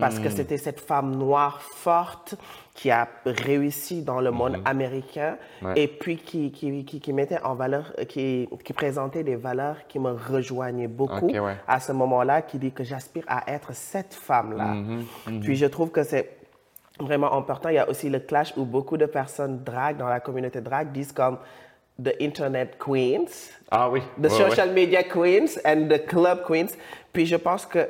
[0.00, 0.22] parce Hmm.
[0.22, 2.36] que c'était cette femme noire forte
[2.74, 5.66] qui a réussi dans le monde américain Hmm.
[5.66, 5.74] Ouais.
[5.82, 9.98] et puis qui, qui, qui, qui mettait en valeur, qui, qui présentait des valeurs qui
[9.98, 11.56] me rejoignaient beaucoup ouais.
[11.66, 14.74] à ce moment-là, qui dit que j'aspire à être cette femme-là.
[14.74, 16.36] Mm-hmm, Puis je trouve que c'est
[17.00, 17.68] vraiment important.
[17.68, 20.92] Il y a aussi le clash où beaucoup de personnes drag dans la communauté drag
[20.92, 21.38] disent comme
[22.02, 24.00] the internet queens, Ah oui.
[24.16, 24.50] the ouais, ouais.
[24.50, 26.76] social media queens and the club queens.
[27.12, 27.88] Puis je pense que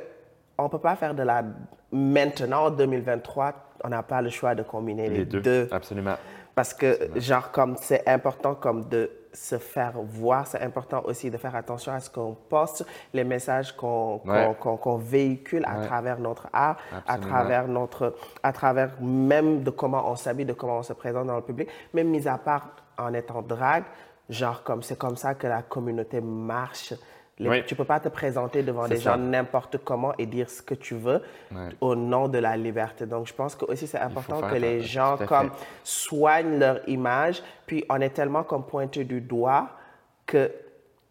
[0.57, 1.43] on peut pas faire de la
[1.91, 3.53] maintenant en 2023,
[3.83, 5.41] on n'a pas le choix de combiner les, Les deux.
[5.41, 5.67] deux.
[5.71, 6.15] Absolument.
[6.55, 11.37] Parce que, genre, comme c'est important comme de se faire voir, c'est important aussi de
[11.37, 14.53] faire attention à ce qu'on poste, les messages qu'on Ouais.
[14.59, 15.85] qu'on véhicule à Ouais.
[15.85, 16.75] travers notre art,
[17.07, 21.27] à travers notre, à travers même de comment on s'habille, de comment on se présente
[21.27, 22.69] dans le public, même mis à part
[22.99, 23.85] en étant drague,
[24.29, 26.93] genre comme c'est comme ça que la communauté marche.
[27.41, 27.63] Les- Oui.
[27.65, 29.11] Tu peux pas te présenter devant des ça.
[29.13, 31.21] gens n'importe comment et dire ce que tu veux
[31.79, 33.05] au nom de la liberté.
[33.05, 35.49] Donc, je pense que aussi c'est important que les gens comme
[35.83, 39.69] soignent leur image, puis on est tellement comme pointé du doigt
[40.25, 40.51] que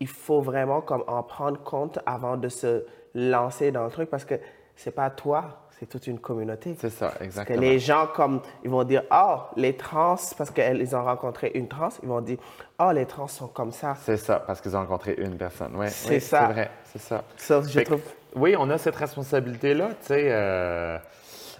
[0.00, 2.84] il faut vraiment comme en prendre compte avant de se
[3.14, 4.34] lancer dans le truc parce que
[4.76, 6.74] c'est pas toi, c'est toute une communauté.
[6.80, 7.60] C'est ça, Parce que exactement.
[7.60, 11.88] les gens comme ils vont dire oh les trans parce qu'ils ont rencontré une trans,
[12.02, 12.38] ils vont dire
[12.80, 13.94] oh les trans sont comme ça.
[14.04, 15.74] C'est ça, parce qu'ils ont rencontré une personne.
[15.76, 16.46] Ouais, C'est oui, ça.
[16.48, 17.24] C'est vrai, c'est ça.
[17.36, 18.02] Ça, je Fait que, trouve.
[18.36, 20.28] Oui, on a cette responsabilité-là, tu sais.
[20.30, 20.98] euh,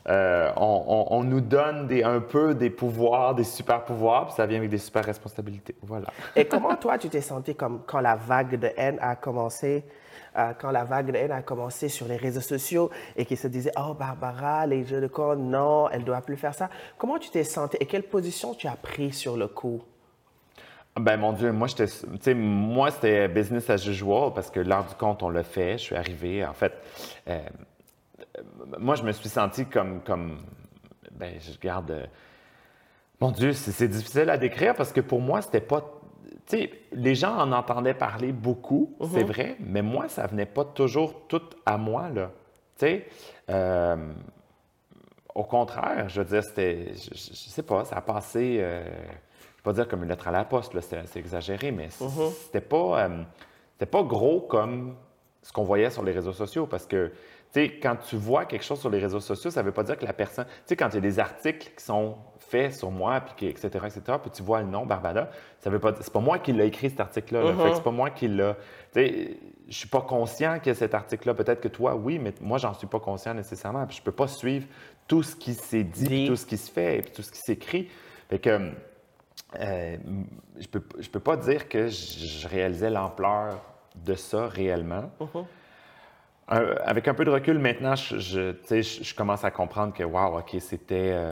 [0.09, 4.35] euh, on, on- on nous donne des, un peu des pouvoirs, des super pouvoirs, puis
[4.37, 5.75] ça vient avec des super responsabilités.
[5.83, 6.07] Voilà.
[6.35, 9.85] Et comment toi, tu t'es senti comme quand la vague de haine a commencé,
[10.37, 13.49] euh, quand la vague de haine a commencé sur les réseaux sociaux et qui se
[13.49, 16.69] disait oh Barbara, les jeux de corps, non, elle doit plus faire ça.
[16.97, 19.83] Comment tu t'es senti et quelle position tu as pris sur le coup?
[20.99, 25.23] Ben mon Dieu, moi j'étais, moi c'était business as usual parce que l'heure du compte
[25.23, 25.73] on l'a fait.
[25.73, 26.73] Je suis arrivé, en fait,
[27.29, 27.39] euh,
[28.19, 28.43] euh,
[28.79, 30.39] moi je me suis senti comme, comme,
[31.13, 32.09] ben je garde,
[33.21, 35.98] mon Dieu, c'est, difficile à décrire parce que pour moi c'était pas,
[36.47, 41.27] sais, les gens en entendaient parler beaucoup, c'est vrai, mais moi ça venait pas toujours
[41.29, 42.31] tout à moi là,
[42.79, 43.07] tu sais.
[43.51, 43.97] euh,
[45.35, 49.63] au contraire, je veux dire, c'était, je, sais pas, ça a passé, euh, je vais
[49.63, 52.05] pas dire comme une lettre à la poste, là, c'est, exagéré, mais c-
[52.47, 53.23] c'était pas, euh,
[53.75, 54.97] c'était pas gros comme
[55.43, 57.09] ce qu'on voyait sur les réseaux sociaux, parce que,
[57.53, 59.97] tu sais, quand tu vois quelque chose sur les réseaux sociaux, ça veut pas dire
[59.97, 62.17] que la personne, tu sais, quand il y a des articles qui sont
[62.49, 65.31] faits sur moi, puis qui, etc., etc., puis tu vois le nom Barbada,
[65.61, 67.55] ça veut pas, c'est pas moi qui l'ai écrit cet article-là, là.
[67.55, 68.55] Fait que c'est pas moi qui l'a,
[68.93, 69.37] tu sais,
[69.69, 71.35] je suis pas conscient a cet article-là.
[71.35, 73.87] Peut-être que toi, oui, mais moi, j'en suis pas conscient nécessairement.
[73.87, 74.67] Puis je peux pas suivre
[75.07, 77.39] tout ce qui s'est dit, puis tout ce qui se fait, puis tout ce qui
[77.39, 77.89] s'écrit.
[78.31, 78.73] Fait que
[79.61, 79.97] euh,
[80.59, 83.63] je peux, je peux pas dire que je, je réalisais l'ampleur
[83.95, 85.11] de ça réellement.
[86.51, 89.51] Euh, avec un peu de recul maintenant, je, je, tu sais, je, je commence à
[89.51, 91.31] comprendre que, wow, OK, c'était euh,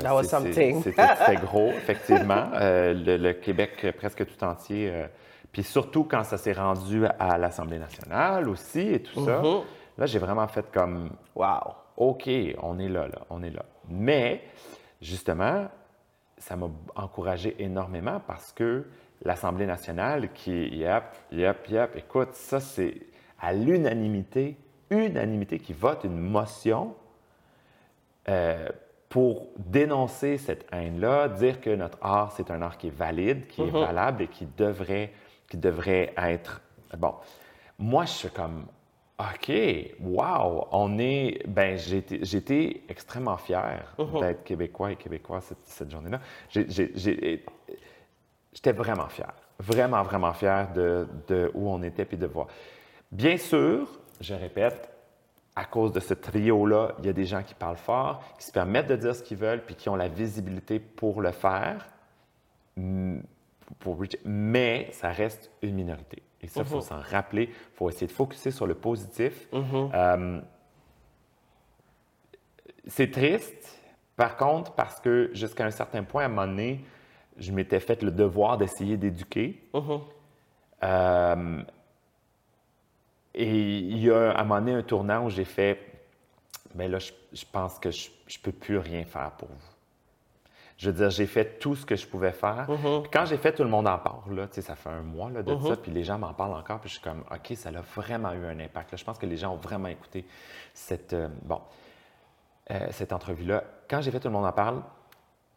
[0.82, 2.50] c'était gros, effectivement.
[2.54, 4.90] Euh, le, le Québec presque tout entier.
[4.92, 5.06] euh,
[5.52, 9.38] puis surtout quand ça s'est rendu à l'Assemblée nationale aussi et tout ça.
[9.40, 9.60] Mhm.
[9.96, 11.72] Là, j'ai vraiment fait comme, Wow.
[11.96, 12.28] OK,
[12.62, 13.64] on est là, là, on est là.
[13.88, 14.42] Mais,
[15.00, 15.66] justement,
[16.36, 18.84] ça m'a encouragé énormément parce que
[19.24, 22.94] l'Assemblée nationale, qui, yep, yep, yep, écoute, ça, c'est
[23.40, 24.58] à l'unanimité,
[24.90, 26.94] unanimité qui vote une motion
[28.28, 28.68] euh,
[29.08, 33.62] pour dénoncer cette haine-là, dire que notre art, c'est un art qui est valide, qui
[33.62, 35.12] est valable et qui devrait,
[35.48, 36.60] qui devrait être...
[36.98, 37.14] Bon,
[37.78, 38.66] moi, je suis comme,
[39.18, 39.50] OK,
[40.00, 41.46] wow, on est.
[41.48, 44.20] Ben, j'ai été- j'ai été extrêmement fier Mhm.
[44.20, 46.20] d'être Québécois et Québécois cette, cette journée-là.
[46.50, 47.42] J'étais
[48.72, 52.46] vraiment fier, vraiment, vraiment fier de, de où on était puis de voir.
[53.12, 53.88] Bien sûr,
[54.20, 54.90] je répète,
[55.54, 58.52] à cause de ce trio-là, il y a des gens qui parlent fort, qui se
[58.52, 61.88] permettent de dire ce qu'ils veulent puis qui ont la visibilité pour le faire.
[63.78, 66.22] Pour mais ça reste une minorité.
[66.42, 67.44] Et ça, il faut s'en rappeler.
[67.44, 69.48] Il faut essayer de focuser sur le positif.
[69.52, 70.40] Euh,
[72.86, 73.80] c'est triste,
[74.14, 76.84] par contre, parce que jusqu'à un certain point, à un moment donné,
[77.38, 79.62] je m'étais fait le devoir d'essayer d'éduquer.
[80.82, 81.62] Euh,
[83.36, 85.78] et il y a à un moment donné un tournant où j'ai fait,
[86.74, 89.76] mais là, je, je pense que je ne peux plus rien faire pour vous.
[90.78, 92.66] Je veux dire, j'ai fait tout ce que je pouvais faire.
[92.66, 94.34] Puis quand j'ai fait, tout le monde en parle.
[94.34, 96.80] Là, ça fait un mois là, de ça, puis les gens m'en parlent encore.
[96.80, 98.92] Puis je suis comme, OK, ça a vraiment eu un impact.
[98.92, 98.98] là.
[98.98, 100.26] Je pense que les gens ont vraiment écouté
[100.74, 101.62] cette, euh, bon,
[102.70, 103.64] euh, cette entrevue-là.
[103.88, 104.82] Quand j'ai fait, tout le monde en parle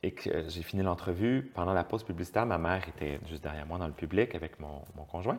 [0.03, 3.65] et que euh, j'ai fini l'entrevue, pendant la pause publicitaire, ma mère était juste derrière
[3.65, 5.37] moi dans le public avec mon, mon conjoint.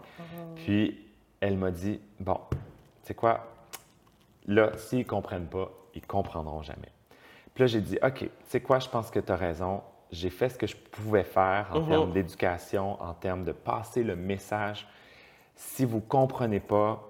[0.57, 1.10] Puis
[1.41, 2.57] elle m'a dit, bon, tu
[3.03, 3.47] sais quoi,
[4.47, 6.93] là, s'ils ne comprennent pas, ils ne comprendront jamais.
[7.55, 9.83] Puis là, j'ai dit, OK, tu sais quoi, je pense que tu as raison.
[10.13, 14.17] J'ai fait ce que je pouvais faire en termes d'éducation, en termes de passer le
[14.17, 14.87] message.
[15.55, 17.03] Si vous ne comprenez pas,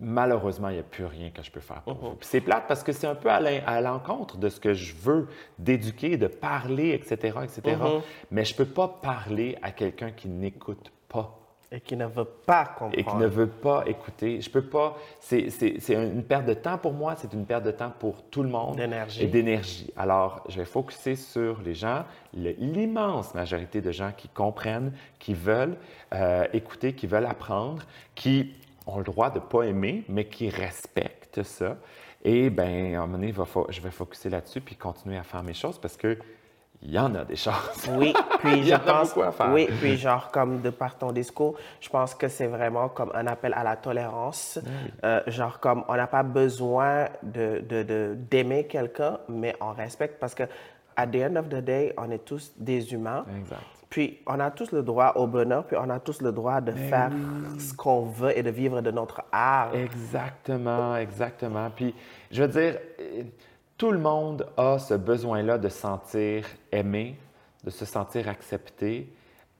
[0.00, 2.14] malheureusement, il n'y a plus rien que je peux faire pour vous.
[2.16, 4.74] Puis c'est plate parce que c'est un peu à l'en- à l'encontre de ce que
[4.74, 5.28] je veux,
[5.58, 7.60] d'éduquer, de parler, etc., etc.
[8.30, 10.95] Mais je ne peux pas parler à quelqu'un qui n'écoute pas
[11.72, 12.96] Et qui ne veut pas comprendre.
[12.96, 14.40] et qui ne veut pas écouter.
[14.40, 14.96] Je peux pas.
[15.18, 15.48] C'est
[15.88, 18.76] une perte de temps pour moi, c'est une perte de temps pour tout le monde.
[18.76, 19.24] D'énergie.
[19.24, 19.92] Et d'énergie.
[19.96, 25.76] Alors, je vais focuser sur les gens, l'immense majorité de gens qui comprennent, qui veulent
[26.14, 27.82] euh, écouter, qui veulent apprendre,
[28.14, 28.54] qui
[28.86, 31.76] ont le droit de ne pas aimer, mais qui respectent ça.
[32.24, 33.34] Et bien, à un moment donné,
[33.68, 36.18] je vais focuser là-dessus puis continuer à faire mes choses parce que
[36.88, 37.54] il y en a des choses.
[37.98, 39.50] Oui, puis Il y je en a pense, beaucoup à faire.
[39.52, 43.26] oui, puis genre comme de par ton discours, je pense que c'est vraiment comme un
[43.26, 44.58] appel à la tolérance.
[45.04, 50.20] Euh, genre comme on n'a pas besoin de de- de- d'aimer quelqu'un, mais on respecte
[50.20, 50.44] parce que
[50.96, 53.24] at the end of the day, on est tous des humains.
[53.36, 53.60] Exact.
[53.90, 56.72] Puis on a tous le droit au bonheur, puis on a tous le droit de
[56.72, 57.10] faire
[57.58, 59.74] ce qu'on veut et de vivre de notre art.
[59.74, 61.70] Exactement, exactement.
[61.74, 61.94] Puis,
[62.30, 62.78] je veux dire,
[63.76, 67.18] tout le monde a ce besoin-là de se sentir aimé,
[67.64, 69.12] de se sentir accepté,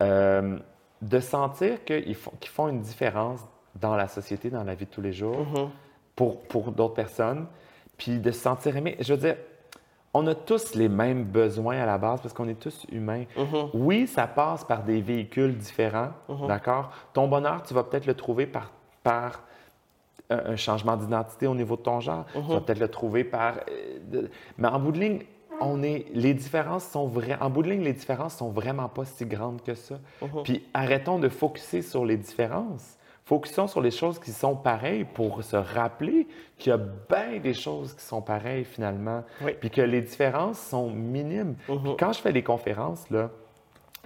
[0.03, 0.59] euh,
[1.03, 3.41] de sentir qu'ils font, une différence
[3.75, 5.37] dans la société, dans la vie de tous les jours,
[6.15, 7.47] pour, pour d'autres personnes,
[7.99, 8.97] puis de se sentir aimé.
[9.01, 9.37] Je veux dire,
[10.15, 13.25] on a tous les mêmes besoins à la base parce qu'on est tous humains.
[13.75, 16.11] Oui, ça passe par des véhicules différents,
[16.49, 16.91] d'accord?
[17.13, 18.71] Ton bonheur, tu vas peut-être le trouver par,
[19.03, 19.43] par
[20.31, 22.25] un, un changement d'identité au niveau de ton genre.
[22.33, 23.55] Tu vas peut-être le trouver par...
[23.71, 25.23] euh, de- Mais en bout de ligne,
[25.61, 27.39] on est, les différences sont vraies.
[27.41, 29.99] En bout de ligne, les différences sont vraiment pas si grandes que ça.
[30.45, 32.99] Puis arrêtons de focuser sur les différences.
[33.25, 37.55] Focusons sur les choses qui sont pareilles pour se rappeler qu'il y a bien des
[37.55, 39.25] choses qui sont pareilles finalement.
[39.43, 39.53] Oui.
[39.59, 41.57] Puis que les différences sont minimes.
[41.67, 43.31] Puis quand je fais des conférences, là,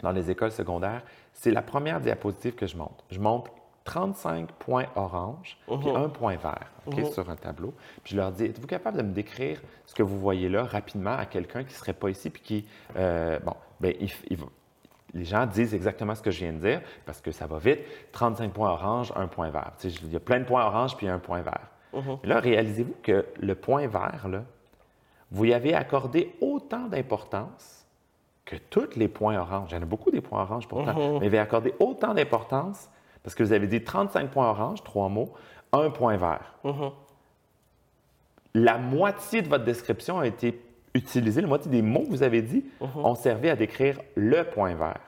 [0.03, 1.03] dans les écoles secondaires,
[1.35, 3.05] c'est la première diapositive que je montre.
[3.11, 3.51] Je montre
[3.91, 7.75] 35 points orange puis un point vert ok, sur un tableau.
[8.05, 11.17] Puis je leur dis, êtes-vous capable de me décrire ce que vous voyez là rapidement
[11.17, 12.67] à quelqu'un qui ne serait pas ici puis qui,
[12.97, 14.47] euh, bon, il, il va-
[15.13, 17.81] les gens disent exactement ce que je viens de dire parce que ça va vite.
[18.13, 19.73] 35 points orange, un point vert.
[19.81, 21.67] Tu sais, il y a plein de points orange puis un point vert.
[22.23, 24.45] Mais Là, réalisez-vous que le point vert, là,
[25.33, 27.87] vous y avez accordé autant d'importance
[28.45, 29.71] que tous les points orange.
[29.73, 32.89] Il y en a beaucoup des points orange pourtant, mais vous avez accordé autant d'importance
[33.23, 35.33] parce que vous avez dit 35 points orange, trois mots,
[35.73, 36.55] un point vert.
[38.55, 40.61] La moitié de votre description a été
[40.95, 42.65] utilisée, la moitié des mots que vous avez dit
[42.97, 45.01] ont servi à décrire le point vert.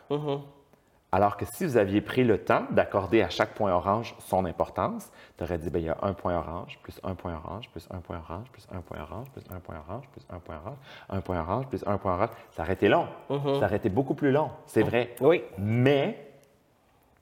[1.15, 5.11] Alors que si vous aviez pris le temps d'accorder à chaque point orange son importance,
[5.37, 7.87] tu aurais dit, ben, il y a un point orange, plus un point orange, plus
[7.91, 10.79] un point orange, plus un point orange, plus un point orange, plus un point orange,
[11.11, 12.31] un point orange, plus un point orange.
[12.53, 13.09] Ça aurait été long.
[13.29, 15.15] Ça aurait été beaucoup plus long, c'est vrai.
[15.21, 15.43] Oui.
[15.59, 16.32] Mais,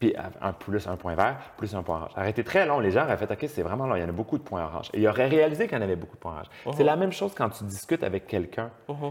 [0.00, 2.10] puis un plus un point vert, plus un point orange.
[2.14, 2.80] Ça aurait été très long.
[2.80, 4.64] Les gens auraient fait, OK, c'est vraiment long, il y en a beaucoup de points
[4.64, 4.90] orange.
[4.94, 6.46] Et ils auraient réalisé qu'il y en avait beaucoup de points orange.
[6.74, 8.70] C'est la même chose quand tu discutes avec quelqu'un.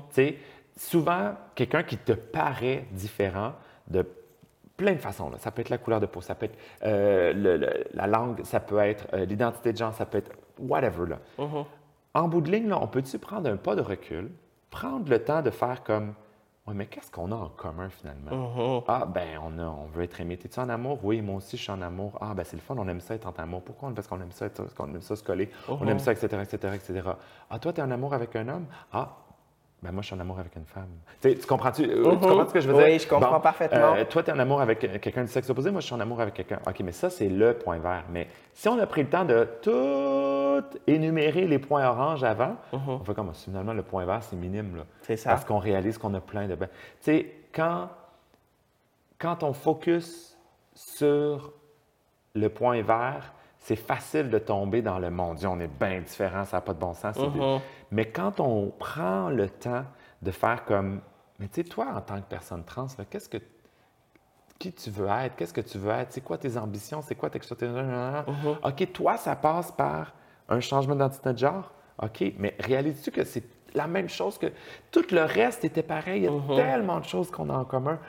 [0.09, 0.37] Tu sais,
[0.75, 3.53] souvent, quelqu'un qui te paraît différent
[3.87, 4.05] de
[4.77, 5.29] plein de façons.
[5.29, 5.37] là.
[5.37, 8.43] Ça peut être la couleur de peau, ça peut être euh, le- le- la langue,
[8.43, 11.05] ça peut être euh, l'identité de genre, ça peut être whatever.
[11.07, 11.17] Là.
[12.15, 14.31] En bout de ligne, là, on peut-tu prendre un pas de recul,
[14.71, 16.13] prendre le temps de faire comme
[16.69, 18.29] Ouais, mais qu'est-ce qu'on a en commun finalement?
[18.31, 18.83] Mm-hmm.
[18.87, 20.37] Ah, ben, on, a, on veut être aimé.
[20.37, 20.99] T'es-tu en amour?
[21.03, 22.15] Oui, moi aussi, je suis en amour.
[22.21, 23.63] Ah, ben, c'est le fun, on aime ça être en amour.
[23.63, 23.91] Pourquoi?
[23.95, 25.49] Parce qu'on aime ça, être- qu'on aime ça se coller?
[25.67, 27.09] On aime ça, etc., etc., etc.
[27.49, 28.65] Ah, toi, t'es en amour avec un homme?
[28.93, 29.09] Ah,
[29.81, 30.89] ben, moi, je suis en amour avec une femme.
[31.21, 31.83] Tu comprends-tu?
[31.89, 32.83] euh, Tu comprends ce que je veux Mm-hmm.
[32.83, 32.99] Oui, dire?
[32.99, 33.93] je comprends parfaitement.
[33.95, 35.95] euh, toi, tu es en amour avec euh, quelqu'un du sexe opposé, moi, je suis
[35.95, 36.59] en amour avec quelqu'un.
[36.67, 38.03] OK, mais ça, c'est le point vert.
[38.11, 42.99] Mais si on a pris le temps de tout énumérer les points oranges avant, on
[43.05, 44.83] fait comme finalement, le point vert, c'est minime.
[45.03, 45.29] C'est ça.
[45.29, 46.55] Parce qu'on réalise qu'on a plein de.
[46.55, 47.89] ben- Tu sais, quand,
[49.17, 50.37] quand on focus
[50.75, 51.53] sur
[52.35, 56.45] le point vert, c'est facile de tomber dans le mon Dieu, on est bien différents,
[56.45, 57.17] ça n'a pas de bon sens.
[57.91, 59.85] Mais quand on prend le temps
[60.21, 61.01] de faire comme,
[61.39, 63.37] mais tu sais, toi, en tant que personne trans, qu'est-ce que
[64.59, 67.29] qui tu veux être, qu'est-ce que tu veux être, c'est quoi tes ambitions, c'est quoi
[67.29, 67.39] tes...
[68.63, 70.13] OK, toi, ça passe par
[70.49, 71.71] un changement d'identité de genre?
[72.03, 74.47] OK, mais réalises-tu que c'est la même chose que
[74.91, 76.23] tout le reste était pareil?
[76.23, 77.99] Il y a tellement de choses qu'on a en commun.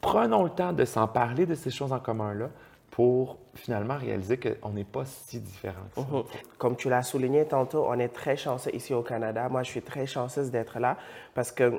[0.00, 2.48] Prenons le temps de s'en parler de ces choses en commun-là
[2.96, 6.06] pour finalement réaliser qu'on n'est pas si différents que ça.
[6.10, 6.24] Mhm.
[6.56, 9.50] Comme tu l'as souligné tantôt, on est très chanceux ici au Canada.
[9.50, 10.96] Moi, je suis très chanceuse d'être là
[11.34, 11.78] parce que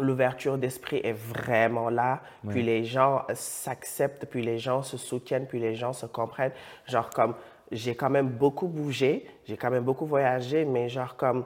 [0.00, 2.20] l'ouverture d'esprit est vraiment là.
[2.48, 6.50] Puis les gens s'acceptent, puis les gens se soutiennent, puis les gens se comprennent.
[6.88, 7.36] Genre comme,
[7.70, 11.44] j'ai quand même beaucoup bougé, j'ai quand même beaucoup voyagé, mais genre comme,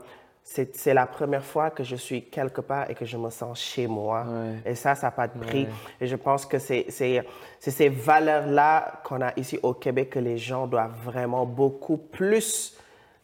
[0.50, 3.86] c'est la première fois que je suis quelque part et que je me sens chez
[3.86, 4.24] moi.
[4.26, 4.72] Ouais.
[4.72, 5.66] Et ça, ça n'a pas de prix.
[6.00, 7.22] Et je pense que c'est c'est-
[7.60, 12.76] c'est ces valeurs-là qu'on a ici au Québec que les gens doivent vraiment beaucoup plus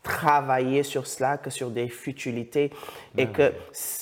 [0.02, 2.70] travailler sur cela que sur des futilités.
[3.16, 3.52] Et que,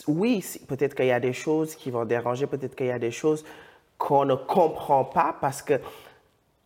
[0.08, 3.12] oui, peut-être qu'il y a des choses qui vont déranger, peut-être qu'il y a des
[3.12, 3.44] choses
[3.98, 5.74] qu'on ne comprend pas parce que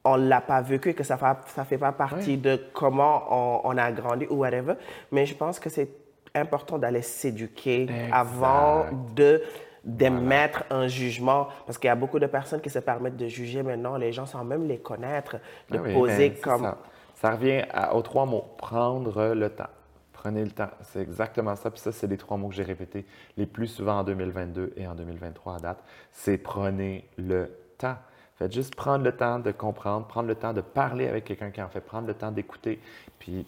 [0.07, 3.77] on l'a pas vécu, que ça ne ça fait pas partie de comment on, on
[3.77, 4.75] a grandi ou whatever.
[5.13, 5.91] Mais je pense que c'est
[6.37, 9.43] important d'aller s'éduquer avant de
[9.85, 13.63] d'émettre un jugement, parce qu'il y a beaucoup de personnes qui se permettent de juger
[13.63, 15.37] maintenant les gens sans même les connaître,
[15.71, 16.63] de Ah oui, poser c'est comme...
[16.63, 16.79] Ça,
[17.15, 18.45] Ça revient à- aux trois mots.
[18.59, 19.69] Prendre le temps.
[20.13, 20.71] Prenez le temps.
[20.83, 21.71] C'est exactement ça.
[21.71, 23.07] Puis ça, c'est les trois mots que j'ai répétés
[23.37, 25.79] les plus souvent en 2022 et en 2023 à date.
[26.11, 27.95] C'est prenez le temps.
[28.41, 31.63] Faites juste prendre le temps de comprendre, prendre le temps de parler avec quelqu'un qui
[31.63, 32.81] en fait, prendre le temps d'écouter.
[33.21, 33.45] Puis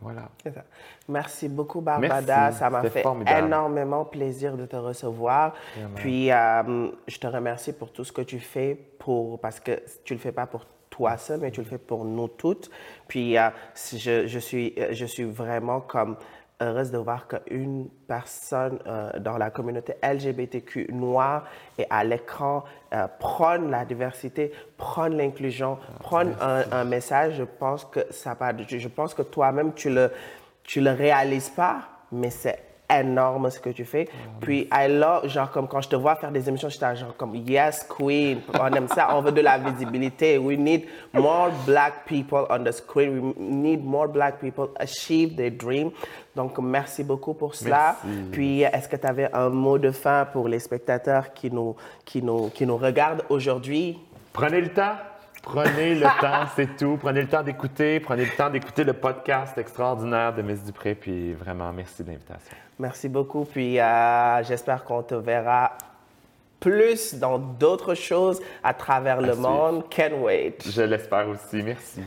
[0.00, 0.28] voilà.
[0.44, 0.64] Ça.
[1.08, 2.36] Merci beaucoup, Barbada.
[2.36, 2.58] Merci.
[2.58, 3.46] Ça m'a fait formidable.
[3.46, 5.54] énormément plaisir de te recevoir.
[5.94, 10.12] Puis, euh, je te remercie pour tout ce que tu fais, pour, parce que tu
[10.12, 12.70] ne le fais pas pour toi seul, mais tu le fais pour nous toutes.
[13.08, 16.16] Puis, euh, je, je, suis, euh, je suis vraiment comme
[16.60, 21.44] heureuse de voir qu'une personne euh, dans la communauté LGBTQ noire
[21.78, 27.34] et à l'écran euh, prône la diversité, prône l'inclusion, prône un, un message.
[27.36, 28.52] Je pense que ça va.
[28.56, 30.10] Je, je pense que toi-même tu le
[30.62, 34.08] tu le réalises pas, mais c'est énorme ce que tu fais.
[34.40, 37.16] Puis, I love, genre, comme quand je te vois faire des émissions, je suis genre
[37.16, 40.38] comme, yes, queen, on aime ça, on veut de la visibilité.
[40.38, 43.20] We need more black people on the screen.
[43.20, 45.90] We need more black people achieve their dream.
[46.34, 47.96] Donc, merci beaucoup pour cela.
[48.04, 48.30] Merci.
[48.30, 52.22] Puis, est-ce que tu avais un mot de fin pour les spectateurs qui nous, qui
[52.22, 53.98] nous, qui nous regardent aujourd'hui?
[54.32, 54.96] Prenez le temps.
[55.46, 56.98] Prenez le temps, c'est tout.
[57.00, 58.00] Prenez le temps d'écouter.
[58.00, 60.96] Prenez le temps d'écouter le podcast extraordinaire de Miss Dupré.
[60.96, 62.56] Puis vraiment, merci de l'invitation.
[62.80, 63.44] Merci beaucoup.
[63.44, 65.78] Puis euh, j'espère qu'on te verra
[66.58, 69.48] plus dans d'autres choses à travers le suivre.
[69.48, 69.88] monde.
[69.88, 70.58] Can't wait.
[70.68, 71.62] Je l'espère aussi.
[71.62, 72.00] Merci.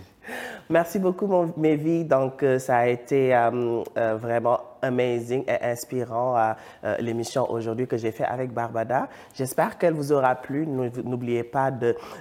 [0.69, 2.03] Merci beaucoup, mon, mes vies.
[2.05, 6.53] Donc, euh, ça a été euh, euh, vraiment amazing et inspirant
[6.99, 9.09] l'émission aujourd'hui que j'ai fait avec Barbada.
[9.33, 10.65] J'espère qu'elle vous aura plu.
[10.65, 11.69] Nou- N'oubliez pas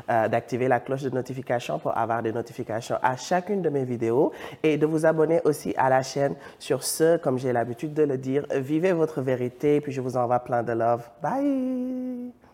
[0.09, 4.32] d'activer la cloche de notification pour avoir des notifications à chacune de mes vidéos
[4.64, 6.35] et de vous abonner aussi à la chaîne.
[6.59, 9.80] Sur ce, comme j'ai l'habitude de le dire, vivez votre vérité.
[9.80, 11.09] Puis je vous envoie plein de love.
[11.22, 12.48] Bye!